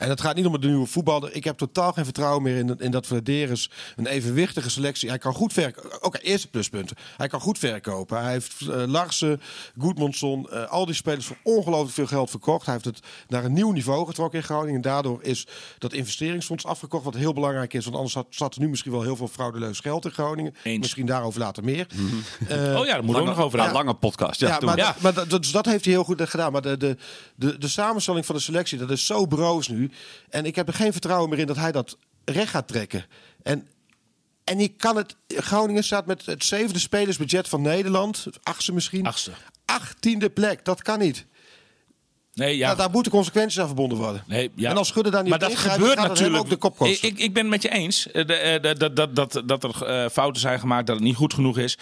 [0.00, 1.34] En het gaat niet om de nieuwe voetballer.
[1.34, 5.08] Ik heb totaal geen vertrouwen meer in, in dat Vladeris een evenwichtige selectie.
[5.08, 6.02] Hij kan goed verkopen.
[6.02, 6.96] Oké, eerste pluspunten.
[7.16, 8.22] Hij kan goed verkopen.
[8.22, 9.40] Hij heeft eh, Larsen,
[9.78, 12.64] Goedmondson, eh, al die spelers voor ongelooflijk veel geld verkocht.
[12.64, 14.74] Hij heeft het naar een nieuw niveau getrokken in Groningen.
[14.74, 15.46] En daardoor is
[15.78, 17.04] dat investeringsfonds afgekocht.
[17.04, 17.84] Wat heel belangrijk is.
[17.84, 20.54] Want anders zat, zat er nu misschien wel heel veel fraudeleus geld in Groningen.
[20.62, 20.78] Eens.
[20.78, 21.86] Misschien daarover later meer.
[22.48, 23.84] Eh, oh ja, daar moeten we ook nog over Een hebben.
[23.84, 24.40] lange podcast.
[24.40, 24.76] Ja, ja, maar, maar.
[24.76, 24.92] Ja.
[24.92, 26.52] Dat, maar dat, dus dat heeft hij heel goed gedaan.
[26.52, 26.96] Maar de, de,
[27.34, 29.89] de, de samenstelling van de selectie, dat is zo broos nu.
[30.28, 33.06] En ik heb er geen vertrouwen meer in dat hij dat recht gaat trekken.
[33.42, 33.68] En,
[34.44, 35.16] en je kan het...
[35.26, 38.26] Groningen staat met het zevende spelersbudget van Nederland.
[38.42, 39.06] Achtste misschien.
[39.06, 39.32] Achtste.
[39.64, 40.64] Achttiende plek.
[40.64, 41.26] Dat kan niet.
[42.40, 42.74] Nee, ja.
[42.74, 44.24] Daar moeten consequenties aan verbonden worden.
[44.26, 44.70] Nee, ja.
[44.70, 46.38] En als Schudde daar niet maar op dat ingrijpt, gebeurt gaat natuurlijk.
[46.38, 47.08] ook de kop kosten.
[47.08, 49.86] ik, ik, ben het met je eens eh, de, eh, dat, dat, dat, dat er
[49.86, 51.78] eh, fouten zijn gemaakt, dat het niet goed genoeg is.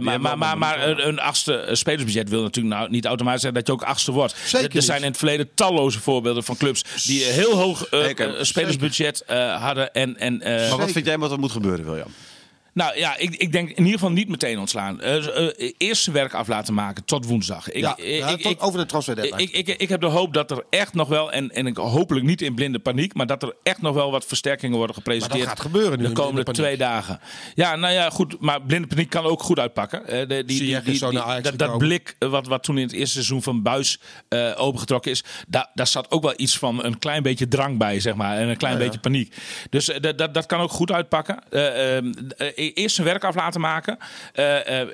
[0.00, 3.68] Maar maar, maar, maar een, een achtste spelersbudget wil natuurlijk nou niet automatisch zeggen dat
[3.68, 4.36] je ook achtste wordt.
[4.36, 4.84] Zeker er, er niet.
[4.84, 7.88] zijn in het verleden talloze voorbeelden van clubs die een heel hoog
[8.40, 9.94] spelersbudget eh, hadden.
[9.94, 12.08] En, en, eh, Maar wat vind jij wat er moet gebeuren, William?
[12.74, 15.00] Nou ja, ik, ik denk in ieder geval niet meteen ontslaan.
[15.00, 17.70] Eh, eh, eerst zijn werk af laten maken tot woensdag.
[17.70, 20.06] Ik, ja, ik- ja, ik- tot ik- over de transfer ik, ik, ik heb de
[20.06, 23.26] hoop dat er echt nog wel, en, en ik hopelijk niet in blinde paniek, maar
[23.26, 25.38] dat er echt nog wel wat versterkingen worden gepresenteerd.
[25.46, 27.20] Maar dat gaat gebeuren nu de komende twee dagen.
[27.54, 28.40] Ja, nou ja, goed.
[28.40, 30.06] Maar blinde paniek kan ook goed uitpakken.
[30.06, 30.98] Eh, de, die, die, die-
[31.42, 34.00] dat, dat blik wat, wat toen in het eerste seizoen van Buis
[34.56, 38.14] opengetrokken is, daar, daar zat ook wel iets van een klein beetje drang bij, zeg
[38.14, 38.36] maar.
[38.38, 39.34] En een klein Ja, beetje paniek.
[39.70, 41.38] Dus dat, dat, dat kan ook goed uitpakken.
[41.50, 43.98] Eh, ehm, eh, eerst zijn werk af laten maken.
[44.32, 44.88] Eh, eh,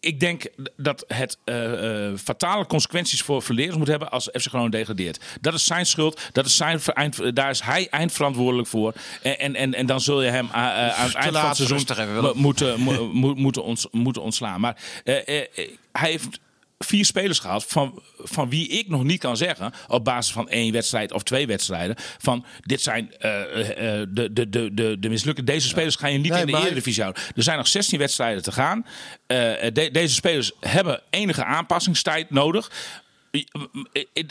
[0.00, 0.44] ik denk
[0.76, 5.20] dat het eh, fatale consequenties voor verleerders moet hebben als FC Groningen degradeert.
[5.40, 6.20] Dat is zijn schuld.
[6.32, 8.92] Dat is zijn eind, daar is hij eindverantwoordelijk voor.
[9.22, 12.80] En, en, en, dan zul je hem eh, aan het eind van het seizoen moeten,
[12.80, 14.60] mo- mo- moeten, ons, moeten ontslaan.
[14.60, 15.48] Maar hij
[15.92, 16.40] heeft
[16.84, 20.72] vier spelers gehad van, van wie ik nog niet kan zeggen op basis van één
[20.72, 23.30] wedstrijd of twee wedstrijden van dit zijn eh,
[24.08, 25.44] de, de, de, de, de mislukken.
[25.44, 27.22] Deze spelers ga je niet Nee, in de maar- Eredivisie houden.
[27.36, 28.86] Er zijn nog 16 wedstrijden te gaan.
[29.26, 32.70] De- deze spelers hebben enige aanpassingstijd nodig.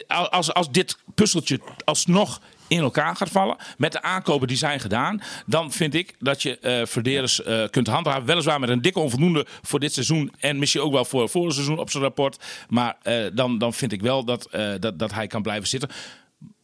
[0.07, 3.57] Als, als dit puzzeltje alsnog in elkaar gaat vallen.
[3.77, 5.21] Met de aankopen die zijn gedaan.
[5.45, 8.25] Dan vind ik dat je eh Verderes eh, kunt handhaven.
[8.25, 10.31] Weliswaar met een dikke onvoldoende voor dit seizoen.
[10.39, 12.37] En misschien ook wel voor het vorige seizoen op zijn rapport.
[12.69, 15.89] Maar eh, dan, dan vind ik wel dat, dat, dat hij kan blijven zitten.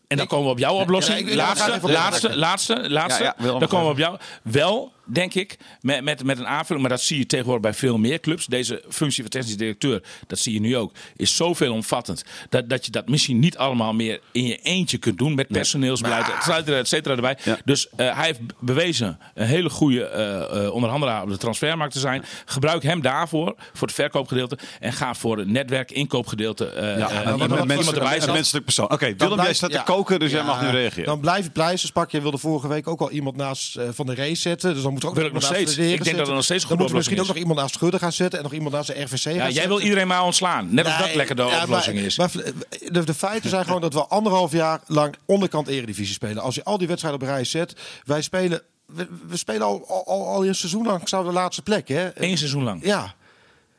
[0.08, 1.34] En dan komen we op jouw oplossing.
[1.34, 3.34] laatste, laatste, laatste, laatste.
[3.38, 4.18] Dan komen we op jou.
[4.44, 6.88] Wel, denk ik, met, met, met een aanvulling.
[6.88, 8.46] Maar dat zie je tegenwoordig bij veel meer clubs.
[8.46, 12.24] Deze functie van technisch directeur, dat zie je nu ook, is zoveel omvattend.
[12.50, 15.36] Dat, dat je dat misschien niet allemaal meer in je eentje kunt doen.
[15.36, 17.38] Met personeelsbeleid, et cetera, et cetera erbij.
[17.66, 22.00] Dus eh, hij heeft bewezen een hele goede eh, eh, onderhandelaar op de transfermarkt te
[22.00, 22.26] zijn.
[22.46, 24.58] Gebruik hem daarvoor, voor het verkoopgedeelte.
[24.80, 26.72] En ga voor het netwerk, inkoopgedeelte.
[26.76, 28.92] Ja, iemand- met iemand mensen, erbij een menselijk persoon.
[28.92, 29.94] Oké, Willem, jij staat te.
[29.96, 31.06] Koken, dus jij mag nu reageren.
[31.06, 32.18] Dan blijven pleisters pakken.
[32.18, 34.74] Je wilde vorige week ook al iemand naast eh, Van de Race zetten.
[34.74, 35.76] Dus dan moet er ook Wil ik nog steeds.
[35.76, 37.36] de Ik denk dat er nog steeds een Dan goede moeten we misschien ook nog
[37.38, 38.38] iemand naast Schudden gaan zetten.
[38.40, 39.54] En nog iemand naast de RVC gaan Ja, zetten.
[39.54, 40.68] jij wil iedereen maar ontslaan.
[40.74, 42.18] Net als dat lekker de ja, oplossing maar- is.
[42.18, 42.32] Maar
[42.92, 46.44] de, de feiten zijn gewoon dat we anderhalf jaar lang onderkant eredivisie spelen.
[46.44, 47.76] Als je al die wedstrijden op rij zet.
[48.06, 51.62] Wij spelen, we, we spelen al, al, al, al een seizoen lang zouden de laatste
[51.62, 51.88] plek.
[51.88, 52.10] Hè?
[52.14, 52.86] Eén seizoen lang.
[52.86, 53.14] Ja.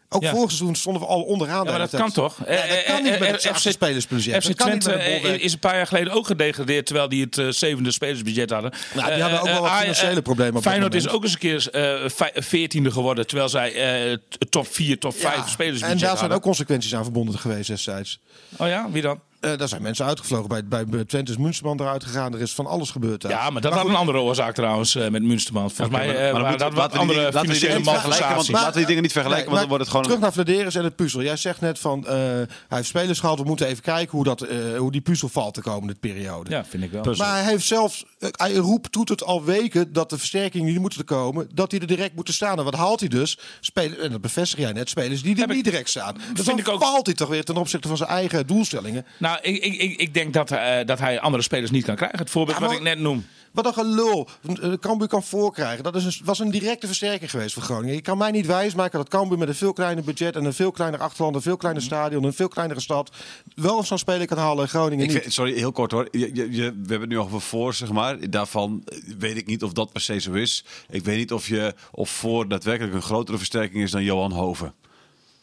[0.08, 0.30] Ook Ja.
[0.30, 1.64] vorig seizoen stonden we al onderaan.
[1.64, 2.38] Ja, maar dat kan toch?
[2.48, 4.44] Ja, dat kan niet met het zachtste spelersbudget.
[4.44, 6.86] FC Twente eh, is een paar jaar geleden ook gedegradeerd...
[6.86, 8.72] terwijl die het eh, zevende spelersbudget hadden.
[8.94, 11.32] Nou, die hadden ook Eh, wel wat eh, financiële eh, problemen Feyenoord is ook eens
[11.32, 13.26] een keer eh, veertiende geworden...
[13.26, 13.74] terwijl zij
[14.08, 14.16] eh,
[14.48, 16.36] top 4, top 5 Ja, spelersbudget En daar zijn hadden.
[16.36, 18.20] ook consequenties aan verbonden geweest destijds.
[18.56, 19.20] Oh ja, wie dan?
[19.52, 20.48] Eh, daar zijn mensen uitgevlogen.
[20.68, 22.34] Bij, bij, Twente is Munsterman eruit gegaan.
[22.34, 23.20] Er is van alles gebeurd.
[23.20, 23.30] daar.
[23.30, 25.70] Ja, maar dat had een andere oorzaak trouwens eh, met Munsterman.
[25.70, 28.52] Volgens mij maar- eh, maar dat wat andere dingen- financiële dingen niet vergelijken, want- malversaties.
[28.52, 30.84] laten we die dingen niet vergelijken, want dan wordt het gewoon Terug naar Vladeris en
[30.84, 31.22] het puzzel.
[31.22, 33.38] Jij zegt net van, eh, hij heeft spelers gehad.
[33.38, 36.50] We moeten even kijken hoe, dat, eh, hoe die puzzel valt de komende periode.
[36.50, 37.14] Ja, vind ik wel.
[37.16, 41.04] Maar hij heeft zelfs, hij roept, doet het al weken dat de versterkingen die moeten
[41.04, 42.58] komen, dat die er direct moeten staan.
[42.58, 43.38] En wat haalt hij dus?
[43.60, 46.14] Spelen, en dat bevestig jij net, spelers die er niet direct staan.
[46.14, 49.06] Dus vind dan ik ook- valt hij toch weer ten opzichte van zijn eigen doelstellingen.
[49.18, 52.18] Nou, ik, ik, ik, ik denk dat, eh, dat hij andere spelers niet kan krijgen.
[52.18, 53.26] Het voorbeeld Ja, wat ik net noem.
[53.52, 54.28] Wat een gelul.
[54.62, 55.84] Eh, Cambuur kan voorkrijgen.
[55.84, 57.94] Dat is een, was een directe versterking geweest voor Groningen.
[57.94, 60.36] Je kan mij niet wijsmaken dat Cambuur met een veel kleiner budget...
[60.36, 62.24] en een veel kleiner achterland, een veel kleiner stadion...
[62.24, 63.10] een veel kleinere stad...
[63.54, 65.20] wel zo'n speler kan halen en Groningen Ik niet.
[65.22, 66.08] vind- sorry, heel kort hoor.
[66.10, 68.30] Je, je, je- we hebben het nu over voor, zeg maar.
[68.30, 70.64] Daarvan eh, weet ik niet of dat per se zo is.
[70.90, 74.74] Ik weet niet of, je, of voor daadwerkelijk een grotere versterking is dan Johan Hoven.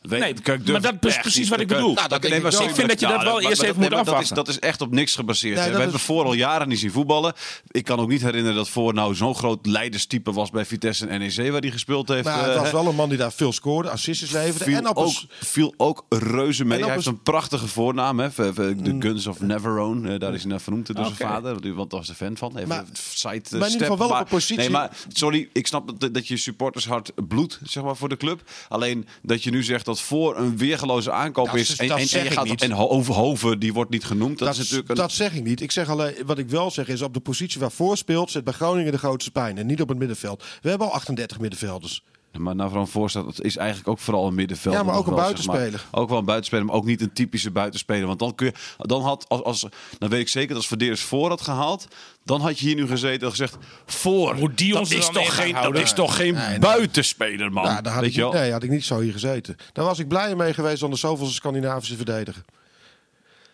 [0.04, 1.94] Weet, Nee, maar dat is precies wat ik bedoel.
[1.94, 4.00] Nou, dat denk ik vind dat je dat wel eerst maar- even moet maar dat
[4.08, 4.36] is, afwachten.
[4.36, 5.56] dat is echt op niks gebaseerd.
[5.56, 7.34] We hebben voor al jaren niet zien voetballen.
[7.72, 11.20] Ik kan ook niet herinneren dat voor nou zo'n groot leiderstype was bij Vitesse en
[11.20, 12.24] NEC waar hij gespeeld heeft.
[12.24, 14.64] Maar het eh, was wel een man die daar veel scoorde, assistjes leverde.
[14.64, 16.78] Viel, en op ook, een- viel ook reuze mee.
[16.78, 18.20] En op Hij heeft een- een prachtige voornaam.
[18.20, 18.30] Hè?
[18.54, 20.14] De Guns of Neverone.
[20.14, 21.52] Eh, daar is hij naar vernoemd door zijn vader.
[21.76, 22.56] Want daar was de fan van.
[22.56, 22.84] Even Maar- eh,
[23.24, 23.80] maar in ieder step.
[23.82, 25.50] geval wel op positie- Nee, maar sorry.
[25.54, 28.42] Ik snap dat, dat je supportershart bloedt zeg maar, voor de club.
[28.70, 31.76] Alleen dat je nu zegt dat voor een weergeloze aankoop Dat is.
[31.76, 32.62] En, dat en, en zeg je ik gaat niet.
[32.62, 34.38] en Ho- Hoven, die wordt niet genoemd.
[34.40, 35.62] Dat, Dat, is natuurlijk een, dat zeg ik niet.
[35.62, 38.54] Ik zeg alleen, wat ik wel zeg is, op de positie waarvoor speelt, zit bij
[38.54, 39.58] Groningen de grootste pijn.
[39.58, 40.44] En niet op het middenveld.
[40.62, 42.04] We hebben al 38 middenvelders.
[42.38, 44.76] Maar nou vooral voorstaat, dat is eigenlijk ook vooral een middenveld.
[44.76, 45.86] Ja, maar ook een buitenspeler.
[45.92, 46.02] maar.
[46.02, 48.08] Ook wel een buitenspeler, maar ook niet een typische buitenspeler.
[48.08, 49.66] Want dan kun je, dan had, als, als,
[49.98, 51.88] dan weet ik zeker dat als Verdeers voor had gehaald,
[52.24, 54.36] dan had je hier nu gezeten en gezegd, voor.
[54.36, 56.60] Hoe die ons dat is toch geen, dat is toch geen Nee, nee.
[56.60, 57.64] buitenspeler, man.
[57.64, 58.32] Ja, daar had weet ik, wel?
[58.32, 59.56] nee, had ik niet zo hier gezeten.
[59.74, 62.44] Daar was ik blij mee geweest dan de zoveelste Scandinavische verdediger.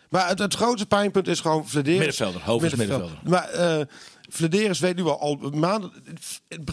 [0.09, 1.97] Maar het, het grootste pijnpunt is gewoon Vladeris.
[1.99, 2.87] Middenvelder, Hoven is
[3.23, 3.85] Maar eh
[4.29, 5.91] Vladeris weet nu al, al maanden...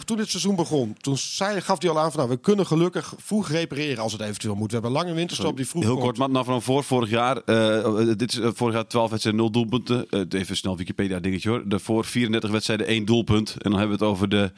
[0.05, 2.19] Toen dit seizoen begon, toen zei, gaf hij al aan van...
[2.19, 4.67] Nou, we kunnen gelukkig vroeg repareren als het eventueel moet.
[4.67, 6.03] We hebben lange winterstop die vroeg Heel komt.
[6.03, 7.37] kort, maar nou van voor vorig jaar.
[7.37, 10.09] eh, dit is eh, vorig jaar 12 wedstrijden, 0 doelpunten.
[10.09, 11.69] Eh, even snel Wikipedia dingetje hoor.
[11.69, 13.49] De voor 34 wedstrijden, 1 doelpunt.
[13.49, 14.51] En dan hebben we het over de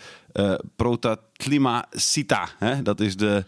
[0.75, 2.49] Prota Klima Sita.
[2.57, 2.81] Hè?
[2.81, 3.45] Dat is de,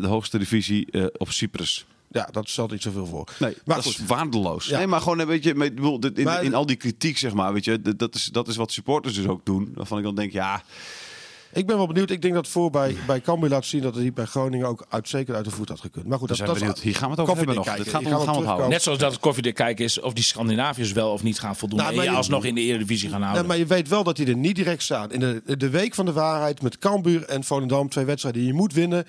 [0.00, 1.86] de hoogste divisie op Cyprus.
[2.12, 3.28] Ja, dat stelt niet zoveel voor.
[3.38, 3.98] Nee, maar dat goed.
[3.98, 4.66] is waardeloos.
[4.66, 4.78] Ja.
[4.78, 5.50] Nee, maar gewoon een beetje,
[6.14, 8.72] in, Maar- in al die kritiek zeg maar, weet je, dat- is, dat is wat
[8.72, 9.72] supporters dus ook doen.
[9.74, 10.62] Waarvan ik dan denk, ja,
[11.54, 12.10] Ik ben wel benieuwd.
[12.10, 14.86] Ik denk dat voor bij, bij Cambuur laat zien dat het hier bij Groningen ook
[14.88, 16.06] uit, zeker uit de voet had gekund.
[16.06, 16.80] Maar goed, dat, zijn dat benieuwd.
[16.80, 17.64] Hier gaan we het over hebben nog.
[17.64, 18.18] koffiedik Dit kijken.
[18.18, 18.68] gaat gaan we onthouden.
[18.70, 21.78] Net zoals dat het koffiedik kijken is of die Scandinaviërs wel of niet gaan voldoen.
[21.78, 23.48] Nou, en je alsnog in de Eredivisie gaan Nee, houden.
[23.48, 25.12] maar je weet wel dat die er niet direct staan.
[25.12, 28.56] In de, de week van de waarheid met Cambuur en Volendam, twee wedstrijden die je
[28.56, 29.04] moet winnen.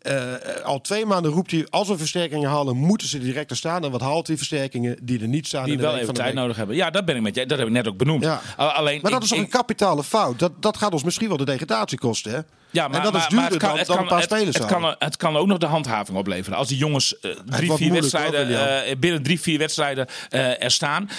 [0.00, 0.34] Eh,
[0.64, 3.84] al twee maanden roept hij, als we versterkingen halen, moeten ze direct er staan.
[3.84, 5.64] En wat haalt die versterkingen die er niet staan?
[5.64, 6.42] die in de wel even van de tijd week?
[6.42, 6.76] nodig hebben.
[6.76, 7.46] Ja, dat ben ik met je.
[7.46, 8.24] Dat heb ik net ook benoemd.
[8.24, 8.40] Ja.
[8.56, 10.38] Al- Alleen, Maar dat ik- is toch ik- een kapitale fout?
[10.38, 12.38] Dat, dat gaat ons misschien wel de degradatie kosten, hè?
[12.70, 14.56] Ja, maar, en dat maar- is duurder kan, dan, dan kan, een paar het- spelers
[14.56, 16.58] het, kan, het kan ook nog de handhaving opleveren.
[16.58, 21.10] Als die jongens eh, drie, vier wedstrijden, eh, binnen drie, vier wedstrijden eh, er staan.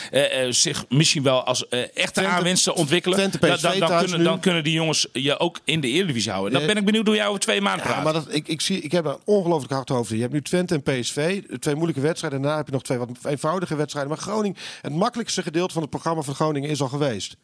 [0.49, 3.17] zich misschien wel als echte aanwinsten ontwikkelen.
[3.17, 6.53] Twente dan, PSV dan, kunnen, dan kunnen die jongens je ook in de Eredivisie houden.
[6.53, 8.03] Dan ben ik benieuwd hoe jij over twee maanden Ja, praat.
[8.03, 10.09] maar dat, ik, ik, zie, ik heb een ongelooflijk hard hoofd.
[10.09, 12.41] Je hebt nu Twente en PSV, twee moeilijke wedstrijden.
[12.41, 14.11] Daarna heb je nog twee wat eenvoudige wedstrijden.
[14.11, 17.35] Maar Groningen, het makkelijkste gedeelte van het programma van Groningen is al geweest.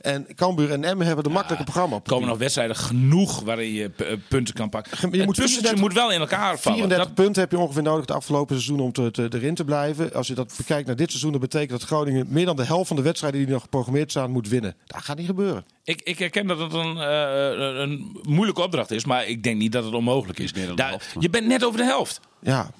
[0.00, 1.96] En Cambuur en Emmen hebben de makkelijke programma.
[1.96, 4.92] Er komen nog wedstrijden genoeg waarin je p- eh, punten kan pakken.
[5.00, 6.78] Je Je moet moet, 34 moet wel in elkaar vallen.
[6.78, 9.64] 34 Dat- punten heb je ongeveer nodig de afgelopen seizoen om te, te- erin te
[9.64, 10.12] blijven.
[10.12, 12.86] Als je dat bekijkt naar dit seizoen, dan betekent dat Groningen meer dan de helft
[12.88, 14.74] van de wedstrijden die nog geprogrammeerd staan moet winnen.
[14.86, 15.64] Dat gaat niet gebeuren.
[15.84, 19.72] Ik, ik herken dat het een, eh, een moeilijke opdracht is, maar ik denk niet
[19.72, 20.52] dat het onmogelijk is.
[20.52, 22.20] meer dan de Daar- helft, maar- je bent net over de helft.
[22.42, 22.70] Ja.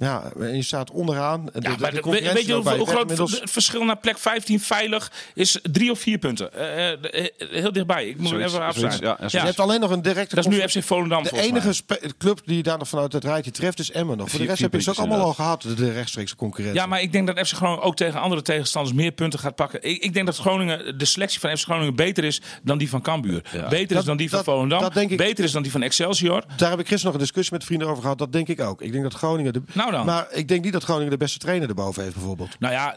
[0.00, 1.44] Ja, en je staat onderaan.
[1.44, 3.40] De, Ja, maar de weet je hoe, groot inmiddels.
[3.40, 5.58] het verschil naar plek 15 veilig is?
[5.62, 6.52] Drie of vier punten.
[6.52, 8.06] Eh, eh, eh, heel dichtbij.
[8.06, 10.50] Ik moet Zoiets, even zoiets, ja, ja, Je hebt alleen nog een directe Dat is
[10.50, 11.82] nu FC Volendam De enige
[12.18, 14.30] club die daar nog vanuit het rijtje treft is Emmen nog.
[14.30, 16.80] Voor de rest heb je ze ook allemaal al gehad, de, rechtstreekse concurrentie.
[16.80, 19.82] Ja, maar ik denk dat FC Groningen ook tegen andere tegenstanders meer punten gaat pakken.
[19.82, 23.02] Ik, ik denk dat Groningen, de selectie van FC Groningen beter is dan die van
[23.02, 23.42] Cambuur.
[23.68, 24.80] Beter is dan die van dat- Volendam.
[24.80, 26.44] dat denk ik- Beter is dan die van Excelsior.
[26.56, 28.18] Daar heb ik gisteren nog een discussie met vrienden over gehad.
[28.18, 28.82] Dat denk ik ook.
[28.82, 29.52] Ik denk dat Groningen...
[29.52, 30.06] De, Nou dan.
[30.06, 32.60] Maar ik denk niet dat Groningen de beste trainer erboven heeft bijvoorbeeld.
[32.60, 32.96] Nou ja,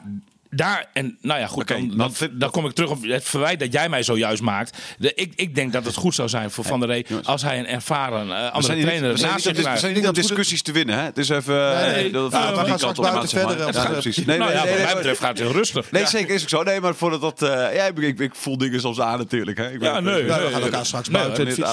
[0.52, 1.62] daar en nou ja, goed.
[1.72, 4.78] Oké, dan, dan, kom ik terug op het verwijt dat jij mij zojuist maakt.
[4.98, 7.28] De, ik, ik denk dat het goed zou zijn voor Van der Rey jongens.
[7.28, 9.80] als hij een ervaren eh, We andere niet, trainer we zijn naast niet, zich we
[9.80, 10.98] zijn niet om discussies te winnen.
[10.98, 11.04] Hè?
[11.04, 11.56] Het is even...
[11.56, 13.58] Nee, eh, dat- we gaan straks buiten verder.
[13.58, 14.26] Ja, Ja, precies.
[14.26, 15.92] Nee, nou nee, ja, nee, wat mij nee, betreft gaat het heel rustig.
[15.92, 16.64] Nee, zeker is ook zo.
[16.64, 17.42] Nee, maar voordat dat...
[17.42, 19.58] eh ja, ik, ik, ik voel dingen soms aan natuurlijk.
[19.58, 19.72] Hè.
[19.72, 20.14] Ik ben- Ja, nee.
[20.14, 20.62] We nee, gaan nee.
[20.62, 21.64] elkaar straks Nee, buiten.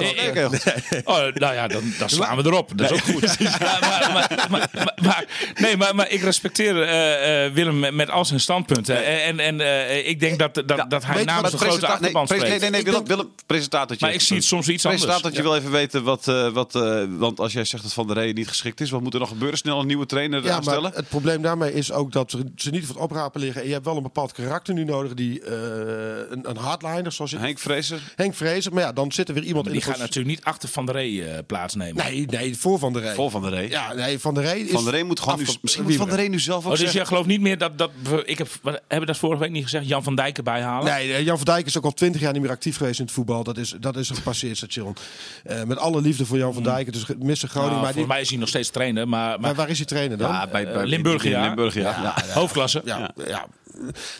[1.04, 2.70] Oh, nou ja, dan, dan slaan we erop.
[2.74, 3.36] Dat is ook goed.
[5.60, 8.67] Nee, maar, maar ik respecteer eh, eh, Willem met, met al zijn standpunten.
[8.76, 12.26] En, en eh, ik denk dat, dat, Ja, dat hij namens een grote nee, achterban
[12.26, 12.60] pres- spreekt.
[12.60, 14.06] Nee, nee, nee, Willem, Willem, presentatortje.
[14.06, 15.02] Maar ik zie het soms iets anders.
[15.04, 16.28] Presentatortje wil even weten wat...
[16.28, 19.00] eh, wat eh, want als jij zegt dat Van der Rey niet geschikt is, wat
[19.00, 19.58] moet er nog gebeuren?
[19.58, 20.82] Snel een nieuwe trainer Ja, aanstellen?
[20.82, 23.60] maar het probleem daarmee is ook dat ze- niet voor het oprapen liggen.
[23.60, 25.14] En je hebt wel een bepaald karakter nu nodig.
[25.14, 25.52] Die, eh,
[26.30, 27.38] een, een hardliner, zoals je...
[27.38, 28.00] Henk Vrezer?
[28.16, 28.72] Henk Vrezer.
[28.72, 30.86] Maar ja, dan zit er weer iemand Maar in die gaat natuurlijk niet achter Van
[30.86, 32.04] der Rey plaatsnemen.
[32.04, 33.14] Nee, nee, voor Van der Rey.
[33.14, 33.68] Vol Van der Rey.
[33.68, 34.70] Ja, nee, Van der Rey is...
[34.70, 35.46] Van der Rey moet gewoon nu...
[35.62, 36.96] Misschien moet Van der Rey nu zelf ook Oh, dus zeggen...
[36.98, 37.90] jij gelooft niet meer dat, dat
[38.24, 40.92] ik heb, hebben we dat vorige week niet gezegd, Jan van Dijk erbij halen?
[40.92, 43.04] Nee, eh, Jan van Dijk is ook al twintig jaar niet meer actief geweest in
[43.04, 43.44] het voetbal.
[43.44, 44.96] Dat is, dat is een gepasseerd station.
[45.44, 46.86] Eh, met alle liefde voor Jan van Dijk.
[46.86, 47.02] Het is.
[47.04, 47.26] Groningen.
[47.28, 49.76] Nou, maar, die- volgens mij is hij nog steeds trainer, maar, maar maar waar is
[49.76, 50.30] hij trainer dan?
[50.30, 51.42] Ja, bij, bij Limburg, ja.
[51.46, 51.82] Limburg, ja.
[51.82, 52.32] ja.
[52.32, 52.82] hoofdklasse.
[52.84, 53.46] Ja, ja.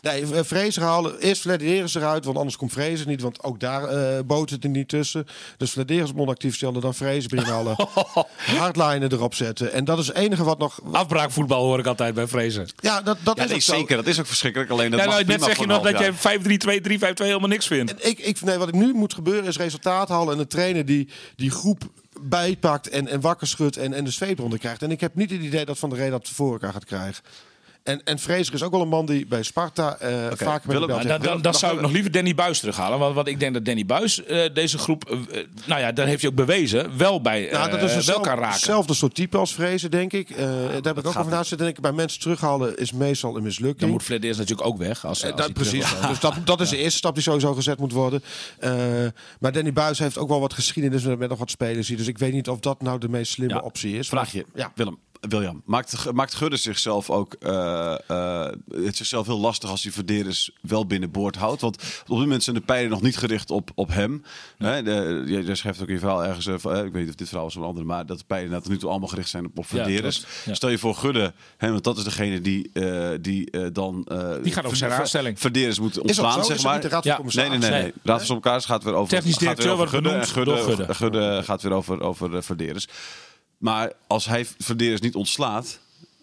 [0.02, 1.18] Nee, eh, Vrezer halen.
[1.18, 3.20] Eerst Flederis eruit, want anders komt Vrezer niet.
[3.20, 5.26] Want ook daar eh boot het er niet tussen.
[5.56, 5.74] Dus
[6.14, 7.76] moet actief stellen, dan Vrezer binnenhalen.
[8.58, 9.72] Hardliner erop zetten.
[9.72, 10.80] En dat is het enige wat nog...
[10.92, 12.68] Afbraakvoetbal hoor ik altijd bij Vrezen.
[12.80, 13.74] Ja, dat, dat Ja, is nee, ook zo.
[13.74, 13.96] zeker.
[13.96, 14.70] Dat is ook verschrikkelijk.
[14.70, 16.16] Alleen dat Ja, nou, net zeg je nog dat jij 5-3-2,
[17.12, 18.06] 3-5-2 helemaal niks vindt.
[18.06, 20.34] Ik, ik, nee, wat ik nu moet gebeuren is resultaat halen.
[20.34, 21.82] En een trainer die die groep
[22.20, 24.82] bijpakt en, en wakker schudt en, en de zweep eronder krijgt.
[24.82, 27.24] En ik heb niet het idee dat Van der Rey dat voor elkaar gaat krijgen.
[27.88, 28.18] En, en
[28.52, 31.08] is ook wel een man die bij Sparta eh vaker met Willem, zegt.
[31.08, 32.98] Dan, dan, dan zou ik nog liever Danny Buis terughalen.
[32.98, 36.20] Want, want ik denk dat Danny Buis eh, deze groep, eh, nou ja, daar heeft
[36.20, 38.52] hij ook bewezen, wel bij Nou, dat eh, wel kan raken.
[38.52, 40.30] hetzelfde soort type als Vrezen, denk ik.
[40.30, 41.82] Eh, daar heb ik ook over na zitten denken.
[41.82, 43.80] Bij mensen terughalen is meestal een mislukking.
[43.80, 45.04] Dan moet Flederis natuurlijk ook weg.
[45.04, 46.08] Als, als dat, hij terug precies.
[46.08, 48.22] Dus dat, dat is de eerste stap die sowieso gezet moet worden.
[48.58, 48.72] Eh,
[49.40, 51.96] maar Danny Buis heeft ook wel wat geschiedenis met, met nog wat spelers hier.
[51.96, 53.60] Dus ik weet niet of dat nou de meest slimme Ja.
[53.60, 54.08] optie is.
[54.08, 54.72] Vraag je, Ja.
[54.74, 54.98] Willem.
[55.20, 60.50] William, maakt, maakt Gudde zichzelf ook uh, uh, het zichzelf heel lastig als hij Verderes
[60.60, 61.60] wel binnenboord houdt?
[61.60, 64.24] Want op dit moment zijn de pijlen nog niet gericht op, op hem.
[64.58, 67.08] Hè, de, je, je schrijft ook in je verhaal ergens, uh, van, ik weet niet
[67.08, 69.08] of dit verhaal was van een andere, maar dat de pijlen tot nu toe allemaal
[69.08, 70.18] gericht zijn op, op Verderes.
[70.18, 70.54] Ja, ja.
[70.54, 74.06] Stel je voor Gudde, hè, want dat is degene die, uh, die dan...
[74.42, 75.40] die gaat over zijn aanstelling.
[75.40, 76.80] Verderes moet ontslaan, zeg maar.
[76.80, 77.40] De raad van ja.
[77.40, 77.70] Nee, nee, nee.
[77.70, 77.82] nee.
[77.82, 77.92] nee.
[78.02, 80.10] Raad van Commissarissen gaat weer over, Technisch gaat weer over Gudde.
[80.10, 80.94] En Gudde, Gudde.
[80.94, 82.88] Gudde gaat weer over, over Verderes.
[83.58, 85.78] Maar als hij Verderes niet ontslaat,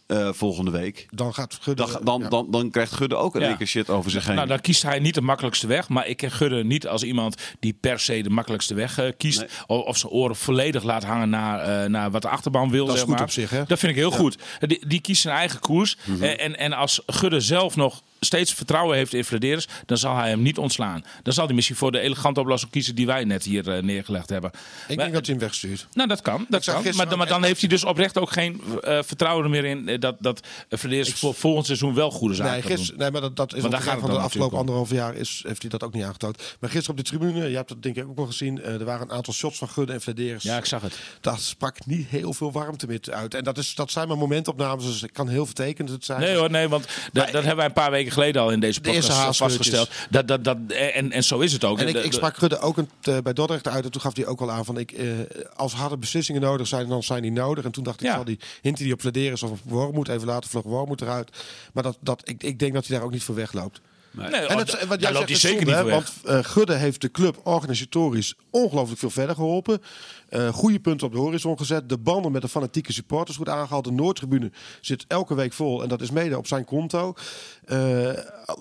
[0.08, 1.08] uh, volgende week.
[1.10, 1.86] Dan gaat Gudde...
[1.86, 2.30] Dan, dan, ja.
[2.30, 3.56] dan, dan, krijgt Gudde ook een ja.
[3.56, 4.36] keer shit over zich heen.
[4.36, 5.90] Nou, dan kiest hij niet de makkelijkste weg.
[5.90, 9.40] Maar ik ken Gudde niet als iemand die per se de makkelijkste weg uh, kiest.
[9.40, 9.48] Nee.
[9.68, 12.86] Of, of zijn oren volledig laat hangen naar, uh, naar wat de achterban wil.
[12.86, 13.28] Dat zeg is goed maar.
[13.28, 13.64] op zich, hè?
[13.68, 14.18] Dat vind ik heel ja.
[14.18, 14.38] goed.
[14.60, 15.98] Die, die kiest zijn eigen koers.
[16.04, 16.24] Mm -hmm.
[16.24, 20.42] en, en als Gudde zelf nog steeds vertrouwen heeft in Flederis, dan zal hij hem
[20.42, 21.04] niet ontslaan.
[21.24, 24.30] Dan zal hij misschien voor de elegante oplossing kiezen die wij net hier uh, neergelegd
[24.30, 24.52] hebben.
[24.88, 25.88] Ik maar, denk dat hij hem wegstuurt.
[25.94, 26.46] Nou, dat kan.
[26.50, 26.84] Dat kan.
[26.96, 30.48] Maar, maar, dan heeft hij dus oprecht ook geen uh, vertrouwen meer in dat, dat
[30.70, 33.72] Flederis voor volgend seizoen wel goede zaken nee, gister, nee, maar dat, dat is maar
[33.72, 36.38] daar gaat van de afgelopen anderhalf jaar is, heeft hij dat ook niet aangetoond.
[36.60, 38.86] Maar gisteren op de tribune, je hebt dat denk ik ook wel gezien, uh, er
[38.86, 40.44] waren een aantal shots van Gudde en Flederis.
[40.44, 40.98] Ja, ik zag het.
[41.22, 43.34] Dat sprak niet heel veel warmte meer uit.
[43.34, 46.20] En dat, is, dat zijn maar momentopnames, dus het kan heel vertekend zijn.
[46.20, 48.82] Nee hoor, nee, want dat, dat hebben wij een paar weken geleden al in deze
[48.82, 49.90] podcast vastgesteld.
[50.10, 51.80] Dat, dat, dat, en, en zo is het ook.
[51.80, 54.26] En ik, ik sprak Gudde ook een, uh, bij Dordrecht uit en toen gaf hij
[54.26, 55.12] ook al aan van ik, uh,
[55.56, 57.64] als harde beslissingen nodig zijn, dan zijn die nodig.
[57.64, 58.16] En toen dacht ik, ja.
[58.16, 61.30] zal die hinten die op Flederis of op Wormoed even laten vlug Wormoed eruit.
[61.74, 63.82] Maar dat, dat, ik, ik denk dat hij daar ook niet voor wegloopt.
[64.12, 66.00] Nee, En oh, het, da- wat jij loopt zegt hij is zeker niet zonde, hè,
[66.00, 66.14] weg.
[66.24, 69.82] Want eh, Gudde heeft de club organisatorisch ongelooflijk veel verder geholpen.
[70.36, 71.90] Eh goede punten op de horizon gezet.
[71.90, 73.84] De banden met de fanatieke supporters goed aangehaald.
[73.84, 75.84] De Noordtribune zit elke week vol.
[75.84, 77.14] En dat is mede op zijn konto.
[77.66, 77.78] Eh,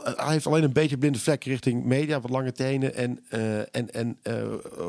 [0.04, 2.20] hij heeft alleen een beetje blinde vlek richting media.
[2.20, 2.94] Wat lange tenen.
[2.94, 4.34] En, eh, en, en eh,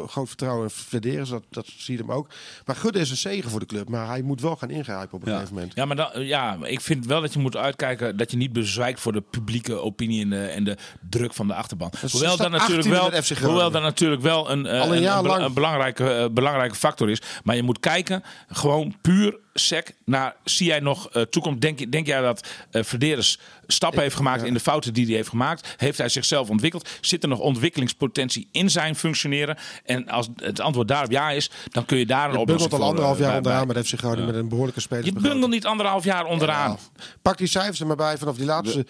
[0.07, 1.29] groot vertrouwen in Flederis.
[1.29, 2.27] Dat, dat zie je hem ook.
[2.65, 3.89] Maar Gudde is een zegen voor de club.
[3.89, 5.33] Maar hij moet wel gaan ingrijpen op een Ja.
[5.36, 5.73] gegeven moment.
[5.75, 8.99] Ja, maar dan, ja, ik vind wel dat je moet uitkijken dat je niet bezwijkt
[8.99, 10.77] voor de publieke opinie en de, en de
[11.09, 11.91] druk van de achterban.
[12.01, 15.21] Dus hoewel, staat natuurlijk 18e wel, hoewel dat natuurlijk wel een, eh, een een, jaar
[15.21, 15.45] bela- lang.
[15.47, 16.29] een belangrijke, eh,
[16.76, 17.41] belangrijke factor is.
[17.43, 21.61] Maar je moet kijken, gewoon puur sec naar, zie jij nog eh, toekomst?
[21.61, 25.30] Denk, denk jij dat eh Verderes stappen heeft gemaakt in de fouten die hij heeft
[25.30, 25.73] gemaakt?
[25.78, 26.89] Heeft hij zichzelf ontwikkeld?
[27.01, 29.57] Zit er nog ontwikkelingspotentie in zijn functioneren?
[29.86, 32.71] En als het antwoord daarop ja is, dan kun je daar een Je oplossing bungelt
[32.71, 34.26] al voor, anderhalf eh, jaar bij- onderaan met FC Groningen.
[34.26, 35.34] Met een behoorlijke Je spelersbegroting.
[35.34, 36.71] bungelt niet anderhalf jaar onderaan.
[36.71, 37.03] Ja.
[37.21, 38.86] Pak die cijfers er maar bij vanaf die laatste.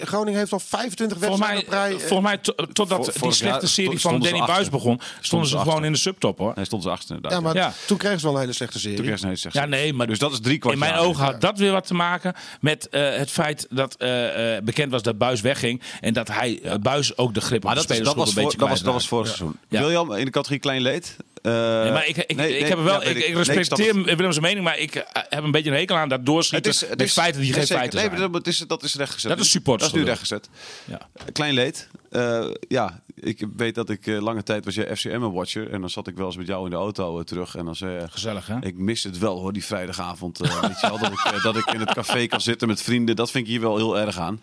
[0.00, 2.02] Groningen heeft al 25 Volgens mij, wedstrijden op rij.
[2.02, 5.48] eh, volgens mij to- totdat die slechte jaar serie van stonden Danny Buis begon, stonden
[5.48, 6.52] ze ze gewoon in de subtop hoor.
[6.54, 7.38] Hij stond ze achtste inderdaad.
[7.40, 7.72] ja, maar Ja.
[7.86, 8.96] toen kregen ze wel een hele slechte serie.
[8.96, 10.80] Toen kreeg ze een hele slechte Ja, nee, maar Dus dat is drie kwart in
[10.80, 11.00] mijn jaar.
[11.02, 14.90] ogen had dat weer wat te maken met eh, het feit dat eh, eh, bekend
[14.92, 15.82] was dat Buis wegging.
[16.00, 18.42] En dat hij eh, Buis ook de grip Maar op dat, de was een voor,
[18.42, 19.08] beetje dat, was, dat was kwijtraakte.
[19.08, 19.56] vorig seizoen.
[19.68, 21.16] William, in de categorie klein leed.
[21.44, 24.04] Eh, Nee, maar ik, ik, nee, ik, nee, heb wel, ja, ik, Nee, respecteer.
[24.04, 26.88] Willems mening, maar ik eh, heb een beetje een hekel aan dat doorschieten Het is,
[26.88, 28.20] het is, feiten die nee, geen feiten nee, zijn.
[28.30, 29.28] maar Dat is, dat is rechtgezet.
[29.30, 30.48] Dat is Dat supporters is nu rechtgezet.
[30.84, 31.08] Ja.
[31.32, 31.88] Klein leed.
[32.10, 35.70] Eh, ja, ik weet dat ik eh, lange tijd was jij FCM-watcher.
[35.70, 37.54] En dan zat ik wel eens met jou in de auto eh, terug.
[37.56, 38.56] En dan zei je, Gezellig, hè?
[38.60, 40.40] ik mis het wel hoor, die vrijdagavond.
[40.40, 42.82] eh, weet je wel, dat, ik, eh, dat ik in het café kan zitten met
[42.82, 43.16] vrienden.
[43.16, 44.40] Dat vind ik hier wel heel erg aan.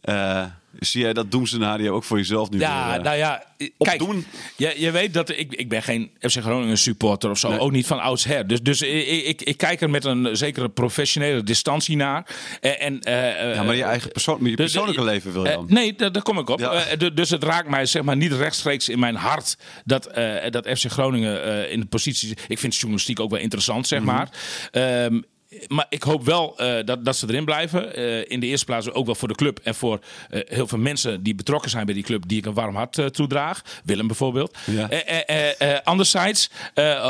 [0.00, 0.44] Eh,
[0.78, 3.44] zie jij dat doemscenario ook voor jezelf nu Ja, weer, eh, nou ja,
[3.78, 4.26] kijk, opdoen?
[4.56, 7.58] je, je weet dat ik, ik ben geen FC Groningen supporter of zo, Nee.
[7.58, 8.46] ook niet van oudsher.
[8.46, 12.26] Dus, dus ik, ik, ik kijk er met een zekere professionele distantie naar.
[12.60, 15.66] En, en, eh, Ja, maar je eigen persoon, maar je dus, persoonlijke eh, leven, William.
[15.68, 16.58] eh, nee, daar, daar kom ik op.
[16.58, 16.72] Ja.
[16.72, 20.50] Eh, du- dus het raakt mij zeg maar niet rechtstreeks in mijn hart dat, eh,
[20.50, 22.36] dat FC Groningen eh, in de positie.
[22.48, 24.08] Ik vind journalistiek ook wel interessant, zeg Mhm.
[24.14, 24.28] maar.
[24.70, 25.20] Ehm,
[25.68, 27.94] maar ik hoop wel eh, dat, dat ze erin blijven.
[27.94, 29.98] Eh, in de eerste plaats ook wel voor de club en voor
[30.30, 33.14] eh, heel veel mensen die betrokken zijn bij die club, die ik een warm hart
[33.14, 33.62] toedraag.
[33.84, 34.56] Willem bijvoorbeeld.
[34.64, 34.88] Ja.
[35.84, 36.50] Anderzijds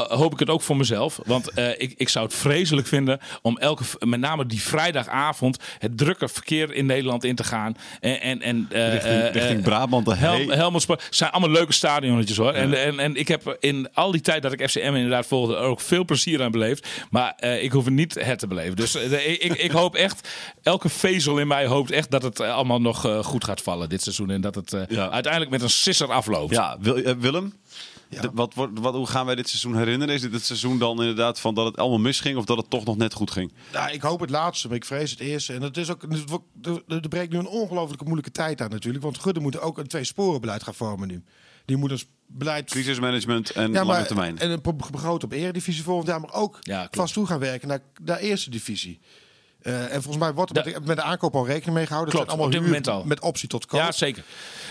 [0.09, 1.21] hoop ik het ook voor mezelf.
[1.25, 6.29] Want ik, ik zou het vreselijk vinden om elke, met name die vrijdagavond, het drukke
[6.29, 7.77] verkeer in Nederland in te gaan.
[8.01, 10.49] En, en, en, Richting- richting Brabant, Hel.
[10.49, 12.53] Helmond zijn allemaal leuke stadionnetjes hoor.
[12.53, 15.61] En, en, en ik heb in al die tijd dat ik FCM inderdaad volgde, er
[15.63, 16.89] ook veel plezier aan beleefd.
[17.11, 18.77] Maar ik hoef het niet het te beleven.
[18.77, 20.29] Dus eh, ik, ik, ik hoop echt,
[20.63, 23.89] elke vezel in mij hoopt echt dat het eh, allemaal nog eh, goed gaat vallen
[23.89, 24.31] dit seizoen.
[24.31, 25.11] En dat het eh, Ja.
[25.11, 26.55] uiteindelijk met een sisser afloopt.
[26.55, 27.55] Ja, Wil, Willem?
[28.21, 30.15] De- wat, wordt- wat, hoe gaan wij dit seizoen herinneren?
[30.15, 32.85] Is dit het seizoen dan inderdaad van dat het allemaal misging of dat het toch
[32.85, 33.53] nog net goed ging?
[33.73, 35.53] Nou, ik hoop het laatste, maar ik vrees het eerste.
[35.53, 36.03] En het is ook,
[36.89, 39.05] er, breekt nu een ongelooflijke moeilijke tijd aan natuurlijk.
[39.05, 41.23] Want Gudde moet ook een twee-sporen-beleid gaan vormen nu.
[41.65, 42.71] Die moet een beleid...
[42.71, 44.39] Crisismanagement en Ja, lange maar, termijn.
[44.39, 44.61] En een
[44.91, 48.51] begroot op eredivisie volgend jaar, maar ook Ja, vast toe gaan werken naar, naar eerste
[48.51, 49.01] divisie.
[49.65, 52.15] Eh, en volgens mij wordt er met, de, met de aankoop al rekening mee gehouden.
[52.15, 53.05] Klopt, zijn allemaal op dit moment al.
[53.05, 53.81] Met optie tot koop.
[53.81, 54.23] Ja, zeker.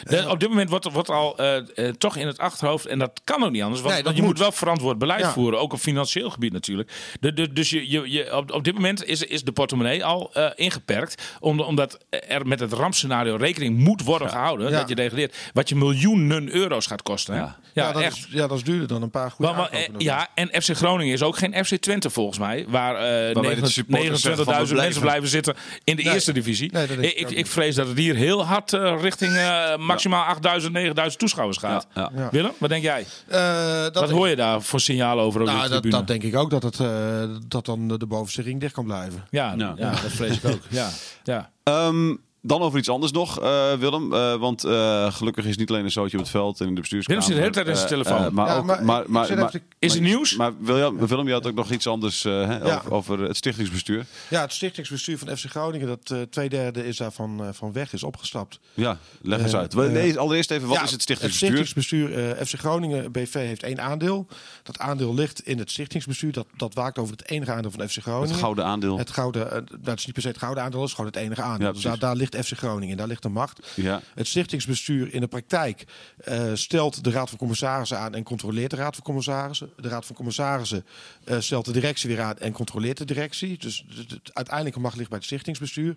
[0.03, 3.21] De- op dit moment wordt, wordt al eh, eh, toch in het achterhoofd, en dat
[3.23, 4.31] kan ook niet anders, want, Nee, dat want je moet.
[4.31, 4.39] moet.
[4.41, 5.31] wel verantwoord beleid Ja.
[5.31, 6.91] voeren, ook op financieel gebied natuurlijk.
[7.19, 10.29] De, de- dus je, je, je, op, op dit moment is, is de portemonnee al
[10.33, 14.79] eh, ingeperkt, om, omdat er met het rampscenario rekening moet worden gehouden, Ja.
[14.79, 17.35] dat je degradeert, wat je miljoenen euro's gaat kosten.
[17.35, 17.57] Ja.
[17.73, 18.17] Ja, Ja, dat echt.
[18.17, 20.01] Is, ja, dat is duurder dan een paar goede Maar, maar, eh, aankopen.
[20.03, 22.65] ja, en FC Groningen is ook geen FC Twente volgens mij.
[22.67, 23.01] Waar eh,
[23.33, 25.27] we 29.000 mensen blijven.
[25.29, 26.13] zitten in de Nee.
[26.13, 26.71] eerste divisie.
[26.71, 31.15] Nee, ik, ik vrees dat het hier heel hard eh, richting eh, maximaal 8.000, 9.000
[31.17, 31.87] toeschouwers gaat.
[31.93, 32.21] Ja, ja.
[32.21, 32.29] Ja.
[32.31, 33.05] Willem, wat denk jij?
[33.27, 36.23] Eh, dat wat hoor je daar voor signalen over op Nou, de dat, dat denk
[36.23, 39.23] ik ook dat, het, eh, dat dan de bovenste ring dicht kan blijven.
[39.29, 39.73] ja, Ja.
[39.77, 39.89] ja.
[39.89, 40.61] dat vrees ik ook.
[40.69, 40.89] Ja,
[41.23, 41.49] ja.
[41.63, 42.15] Ehm,
[42.45, 44.13] dan over iets anders nog, eh, Willem.
[44.13, 46.79] Eh, want eh, gelukkig is niet alleen een zootje op het veld en in de
[46.81, 47.21] bestuurskamer.
[47.21, 48.33] Willem zit de hele tijd in zijn telefoon.
[48.33, 50.35] maar Ja, ook, maar maar, te- Is er nieuws?
[50.35, 52.75] Maar Willem, Willem, je had ook nog iets anders hè, Ja.
[52.77, 54.05] over, over het stichtingsbestuur.
[54.29, 58.03] Ja, het stichtingsbestuur van FC Groningen, dat twee derde is daarvan eh, van weg, is
[58.03, 58.59] opgestapt.
[58.73, 59.73] Ja, leg eens uit.
[59.75, 61.57] Nee, allereerst even, wat Ja, is het stichtingsbestuur?
[61.57, 64.27] Het stichtingsbestuur FC Groningen BV heeft één aandeel.
[64.63, 66.31] Dat aandeel ligt in het stichtingsbestuur.
[66.31, 68.29] Dat, dat waakt over het enige aandeel van FC Groningen.
[68.29, 68.97] het gouden aandeel.
[68.97, 71.11] Het gouden, eh, nou, het is niet per se het gouden aandeel, het is gewoon
[71.11, 71.67] het enige aandeel.
[71.67, 73.71] Ja, dus daar, daar ligt FC Groningen, daar ligt de macht.
[73.75, 74.01] Ja.
[74.15, 75.85] Het stichtingsbestuur in de praktijk
[76.17, 79.69] eh, stelt de Raad van Commissarissen aan en controleert de Raad van Commissarissen.
[79.77, 80.85] De Raad van Commissarissen
[81.23, 83.57] eh, stelt de directie weer aan en controleert de directie.
[83.57, 85.95] Dus de, de, uiteindelijke macht ligt bij het stichtingsbestuur.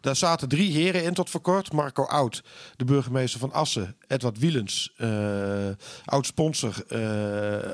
[0.00, 1.72] Daar zaten drie heren in tot voor kort.
[1.72, 2.42] Marco Oud,
[2.76, 3.96] de burgemeester van Assen.
[4.06, 5.68] Edward Wielens, eh,
[6.04, 6.84] oud-sponsor,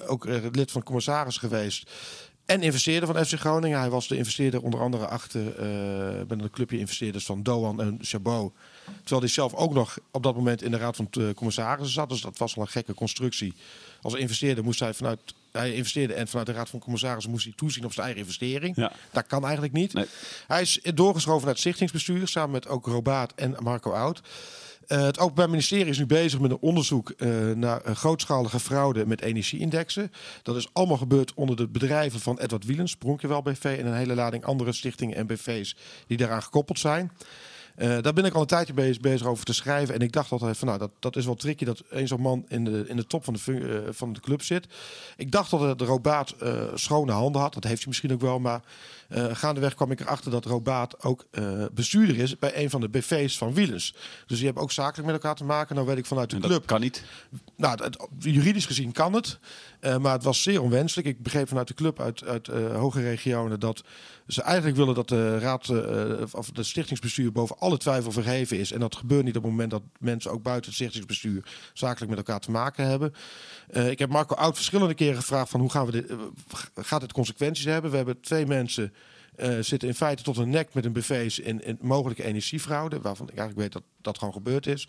[0.06, 1.90] ook lid van commissaris geweest.
[2.46, 3.78] En investeerder van FC Groningen.
[3.78, 7.98] Hij was de investeerder onder andere achter eh met een clubje investeerders van Doan en
[8.00, 8.52] Chabot.
[9.00, 12.08] Terwijl hij zelf ook nog op dat moment in de raad van de commissarissen zat.
[12.08, 13.54] Dus dat was al een gekke constructie.
[14.02, 17.52] Als investeerder moest hij vanuit hij investeerde en vanuit de raad van commissarissen moest hij
[17.56, 18.76] toezien op zijn eigen investering.
[18.76, 18.92] Ja.
[19.10, 19.92] Dat kan eigenlijk niet.
[19.92, 20.06] Nee.
[20.46, 24.20] Hij is doorgeschoven naar het stichtingsbestuur samen met ook Robaat en Marco Oud.
[24.92, 29.06] Eh, het Openbaar Ministerie is nu bezig met een onderzoek eh, naar eh, grootschalige fraude
[29.06, 30.12] met energieindexen.
[30.42, 34.14] Dat is allemaal gebeurd onder de bedrijven van Edward Wielens, Bronkwel BV en een hele
[34.14, 35.76] lading andere stichtingen en BV's
[36.06, 37.12] die daaraan gekoppeld zijn.
[37.76, 39.94] Eh, daar ben ik al een tijdje bezig, bezig over te schrijven.
[39.94, 42.44] En ik dacht altijd van nou, dat, dat is wel tricky dat een zo'n man
[42.48, 43.54] in de, in de top van de,
[43.86, 44.66] eh, van de club zit.
[45.16, 47.54] Ik dacht dat de Robaat eh, schone handen had.
[47.54, 48.38] Dat heeft hij misschien ook wel.
[48.38, 48.60] Maar
[49.32, 51.26] gaandeweg kwam ik erachter dat Robaat ook
[51.72, 53.94] bestuurder is bij een van de BV's van Wielens.
[54.26, 55.74] Dus die hebben ook zakelijk met elkaar te maken.
[55.74, 56.54] Nou weet ik vanuit de En club.
[56.58, 57.04] dat kan niet.
[57.56, 59.38] Nou, het- juridisch gezien kan het.
[60.00, 61.08] maar het was zeer onwenselijk.
[61.08, 63.82] Ik begreep vanuit de club uit, uit eh, hoge regionen dat
[64.32, 68.72] ze eigenlijk willen dat de raad eh, of de stichtingsbestuur boven alle twijfel verheven is.
[68.72, 72.18] En dat gebeurt niet op het moment dat mensen ook buiten het stichtingsbestuur zakelijk met
[72.18, 73.14] elkaar te maken hebben.
[73.68, 76.16] Eh, ik heb Marco Oud verschillende keren gevraagd van hoe gaan we dit, eh,
[76.74, 77.90] gaat het consequenties hebben?
[77.90, 78.92] We hebben twee mensen
[79.60, 83.38] zitten in feite tot een nek met een BV's in, in mogelijke energiefraude, waarvan ik
[83.38, 84.88] eigenlijk weet dat dat gewoon gebeurd is.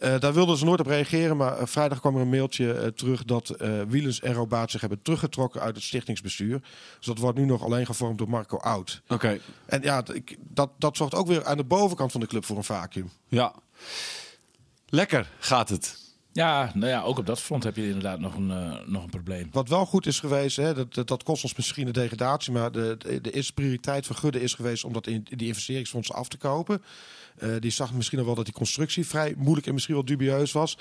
[0.00, 2.86] Eh, daar wilden ze nooit op reageren, maar eh, vrijdag kwam er een mailtje eh,
[2.86, 3.54] terug dat
[3.88, 6.60] Wielens en Robaat zich hebben teruggetrokken uit het stichtingsbestuur.
[6.96, 9.02] Dus dat wordt nu nog alleen gevormd door Marco Oud.
[9.08, 9.38] Oké.
[9.66, 10.02] En ja,
[10.38, 13.10] dat, dat zorgt ook weer aan de bovenkant van de club voor een vacuüm.
[13.28, 13.54] Ja.
[14.88, 16.09] Lekker gaat het.
[16.40, 19.10] Ja, nou ja, ook op dat front heb je inderdaad nog een, eh, nog een
[19.10, 19.48] probleem.
[19.52, 22.96] Wat wel goed is geweest, hè, dat, dat, kost ons misschien een degradatie, maar de,
[22.98, 26.36] de, de eerste prioriteit van Gudde is geweest om dat in die investeringsfondsen af te
[26.36, 26.82] kopen.
[27.40, 30.52] Eh, die zag misschien al wel dat die constructie vrij moeilijk en misschien wel dubieus
[30.52, 30.78] was.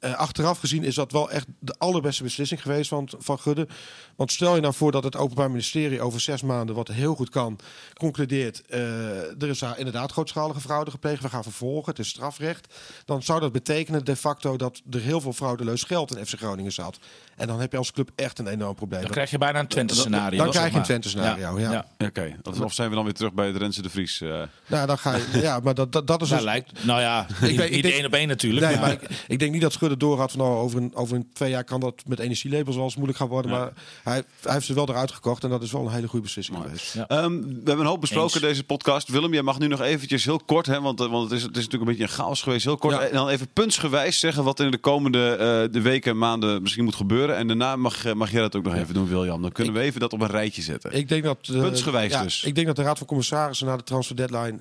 [0.00, 3.68] Eh, achteraf gezien is dat wel echt de allerbeste beslissing geweest van, van Gudde.
[4.16, 7.30] Want stel je nou voor dat het Openbaar Ministerie over zes maanden, wat heel goed
[7.30, 7.58] kan,
[7.94, 12.74] concludeert: er is daar inderdaad grootschalige fraude gepleegd, we gaan vervolgen, het is strafrecht.
[13.04, 16.72] Dan zou dat betekenen de facto dat er heel veel fraudeleus geld in FC Groningen
[16.72, 16.98] zat.
[17.36, 19.00] En dan heb je als club echt een enorm probleem.
[19.00, 20.38] Dan krijg je bijna een Twente-scenario.
[20.38, 20.82] Dan krijg je een.
[20.82, 21.86] Twente-scenario, ja.
[21.98, 22.36] Oké.
[22.62, 24.20] Of zijn we dan weer terug bij het Renze de Vries?
[24.20, 24.42] eh?
[24.66, 25.24] Nou, dan ga je.
[25.42, 27.82] Ja, maar dat, dat, dat is Dat dus- lijkt, nou ja, weet- niet, ik niet
[27.82, 28.66] denk- één op één natuurlijk.
[28.66, 31.16] Nee, maar, maar ik, ik denk niet dat Schudde doorgaat van nou, over, een, over
[31.16, 33.50] een twee jaar kan dat met energielabels wel eens moeilijk gaan worden.
[33.50, 33.72] Maar
[34.02, 36.58] hij, hij heeft ze wel eruit gekocht en dat is wel een hele goede beslissing
[36.62, 36.94] geweest.
[36.94, 37.06] Ja.
[37.08, 38.42] Ehm, we hebben een hoop besproken Eens.
[38.42, 39.08] deze podcast.
[39.08, 41.56] Willem, jij mag nu nog eventjes heel kort, hè, want, eh, want het, is, het
[41.56, 42.64] is natuurlijk een beetje een chaos geweest.
[42.64, 43.00] Heel kort Ja.
[43.02, 46.84] en dan even puntsgewijs zeggen wat in de komende eh, de weken en maanden misschien
[46.84, 47.36] moet gebeuren.
[47.36, 49.42] En daarna mag, eh, mag jij dat ook nog even doen, William.
[49.42, 50.92] Dan kunnen we even dat op een rijtje zetten.
[50.92, 52.44] Ik denk dat, eh, Puntsgewijs ja, dus.
[52.44, 54.56] Ik denk dat de Raad van Commissarissen na de transfer deadline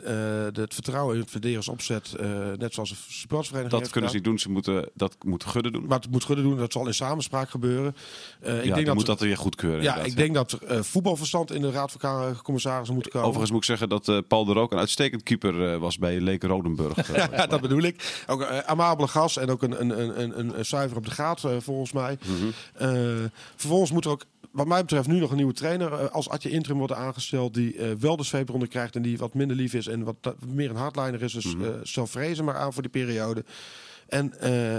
[0.54, 2.16] de- het vertrouwen in het verdedigers opzet.
[2.58, 5.86] net zoals de supportersvereniging dat kunnen ze niet doen, ze moeten, dat moet Gudde doen.
[5.86, 7.96] Maar het moet Gudde doen, dat zal in samenspraak gebeuren.
[8.42, 9.82] Ik ja, denk dat moet dat weer goedkeuren.
[9.82, 13.28] ja, ik denk dat er voetbalverstand in de Raad van Commissarissen moet komen.
[13.28, 17.00] Overigens moet ik zeggen dat Paul de Rook een uitstekend keeper was bij Leek Rodenburg.
[17.32, 18.24] Ja, dat bedoel ik.
[18.28, 21.44] Ook uh, amabele gas en ook een, een, een, een, een zuiver op de gaat,
[21.44, 22.18] eh, volgens mij.
[22.74, 22.90] Eh,
[23.56, 26.50] vervolgens moet er ook, wat mij betreft, nu nog een nieuwe trainer eh, als Adje
[26.50, 27.54] Interim worden aangesteld.
[27.54, 30.76] Die wel de zweepronde krijgt en die wat minder lief is en wat meer een
[30.76, 31.34] hardliner is.
[31.34, 33.46] Dus eh stel vrezen maar aan voor die periode.
[34.08, 34.34] En,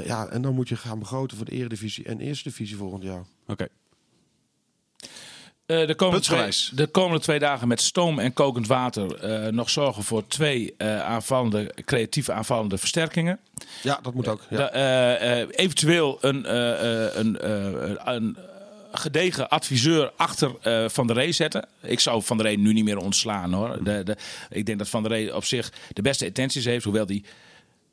[0.04, 3.24] ja, en dan moet je gaan begroten voor de Eredivisie en Eerste Divisie volgend jaar.
[3.46, 3.68] Oké.
[5.72, 9.70] Eh, de, komende twee, de komende twee dagen met stoom en kokend water eh, nog
[9.70, 13.38] zorgen voor twee eh, aanvallende, creatieve aanvallende versterkingen.
[13.82, 14.40] Ja, dat moet ook.
[14.50, 14.56] Ja.
[14.56, 16.54] Da- eventueel een,
[17.18, 17.48] een,
[18.04, 18.36] een
[18.92, 20.52] gedegen adviseur achter
[20.90, 21.68] Van der Rey zetten.
[21.82, 23.84] Ik zou Van der Rey nu niet meer ontslaan hoor.
[23.84, 24.16] De, de,
[24.50, 27.24] ik denk dat Van der Rey op zich de beste intenties heeft, hoewel die.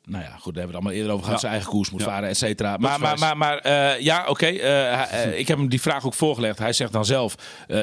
[0.04, 1.40] Nou ja, goed, daar hebben we het allemaal eerder over gehad.
[1.40, 1.40] Ja.
[1.40, 2.06] Zijn eigen koers moet Ja.
[2.06, 2.76] varen, et cetera.
[2.76, 4.46] Maar, maar, maar, maar eh, ja, oké.
[4.46, 6.58] eh, eh, ik heb hem die vraag ook voorgelegd.
[6.58, 7.34] Hij zegt dan zelf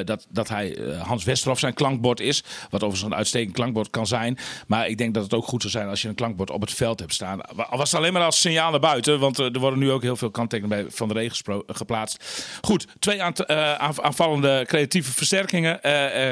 [0.04, 2.42] dat, dat hij Hans Westerhof zijn klankbord is.
[2.70, 4.38] Wat overigens een uitstekend klankbord kan zijn.
[4.66, 6.72] Maar ik denk dat het ook goed zou zijn als je een klankbord op het
[6.72, 7.40] veld hebt staan.
[7.40, 9.18] Al was het alleen maar als signaal naar buiten.
[9.18, 12.24] Want er worden nu ook heel veel kanttekeningen bij Van der Regen geplaatst.
[12.60, 15.80] Goed, twee aanvallende creatieve versterkingen.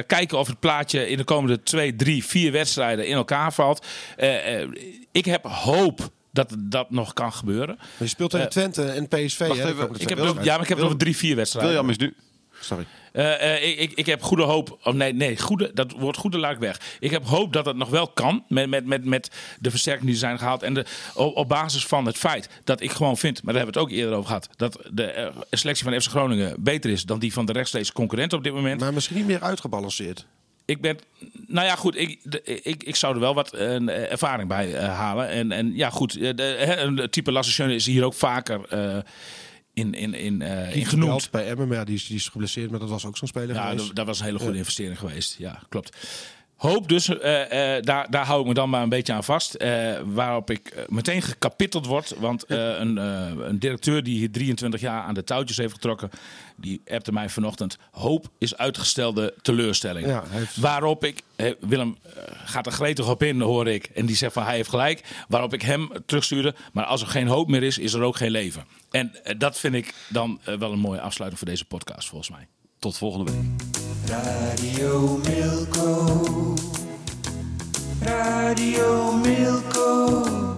[0.07, 3.87] Kijken of het plaatje in de komende twee, drie, vier wedstrijden in elkaar valt.
[5.17, 7.75] Ik heb hoop dat dat nog kan gebeuren.
[7.77, 9.47] Maar je speelt tegen Eh, Twente en PSV.
[9.47, 9.91] wacht hè, even.
[9.99, 11.73] Ik heb ja, maar ik heb over drie, vier wedstrijden.
[11.73, 12.15] William is nu.
[12.61, 12.87] Sorry.
[13.13, 14.79] Eh, eh, ik, ik, ik heb goede hoop.
[14.83, 16.81] Oh, nee, nee goede, dat wordt goede luik weg.
[17.01, 18.45] Ik heb hoop dat het nog wel kan.
[18.49, 20.63] Met, met, met, met de versterkingen die zijn gehaald.
[20.63, 23.43] En de, op, op basis van het feit dat ik gewoon vind.
[23.43, 24.49] Maar daar hebben we het ook eerder over gehad.
[24.57, 28.45] Dat de selectie van FC Groningen beter is dan die van de rechtstreeks concurrent op
[28.45, 28.81] dit moment.
[28.81, 30.27] Maar misschien niet meer uitgebalanceerd.
[30.67, 30.99] Ik ben.
[31.47, 31.97] Nou ja, goed.
[31.97, 32.19] Ik,
[32.63, 35.29] ik, ik zou er wel wat eh, ervaring bij eh, halen.
[35.29, 36.17] En, en ja, goed.
[36.17, 38.61] eh, de, type Lasse is hier ook vaker.
[38.69, 38.99] eh,
[39.75, 40.43] in, in, in,
[40.87, 41.31] genoemd.
[41.31, 42.71] bij Emmen, ja, die, is, die is geblesseerd.
[42.71, 43.87] Maar dat was ook zo'n speler Ja, geweest.
[43.87, 45.35] dat, dat was een hele goede investering geweest.
[45.39, 45.97] Ja, klopt.
[46.57, 49.55] Hoop dus, eh, eh, daar, daar hou ik me dan maar een beetje aan vast.
[49.55, 52.15] eh, waarop ik meteen gekapitteld word.
[52.19, 56.11] Want eh, een, eh, een directeur die hier 23 jaar aan de touwtjes heeft getrokken...
[56.57, 57.79] die appte mij vanochtend...
[57.91, 60.07] hoop is uitgestelde teleurstelling.
[60.07, 61.23] Ja, hij heeft- Waarop ik...
[61.61, 61.97] Willem
[62.45, 63.85] gaat er gretig op in, hoor ik.
[63.95, 65.03] En die zegt van hij heeft gelijk.
[65.29, 66.55] Waarop ik hem terugstuurde...
[66.73, 68.65] maar als er geen hoop meer is, is er ook geen leven.
[68.91, 72.47] En dat vind ik dan wel een mooie afsluiting voor deze podcast, volgens mij.
[72.79, 73.86] Tot volgende week.
[74.09, 76.55] Radio Milko.
[78.03, 80.55] Radio Milko.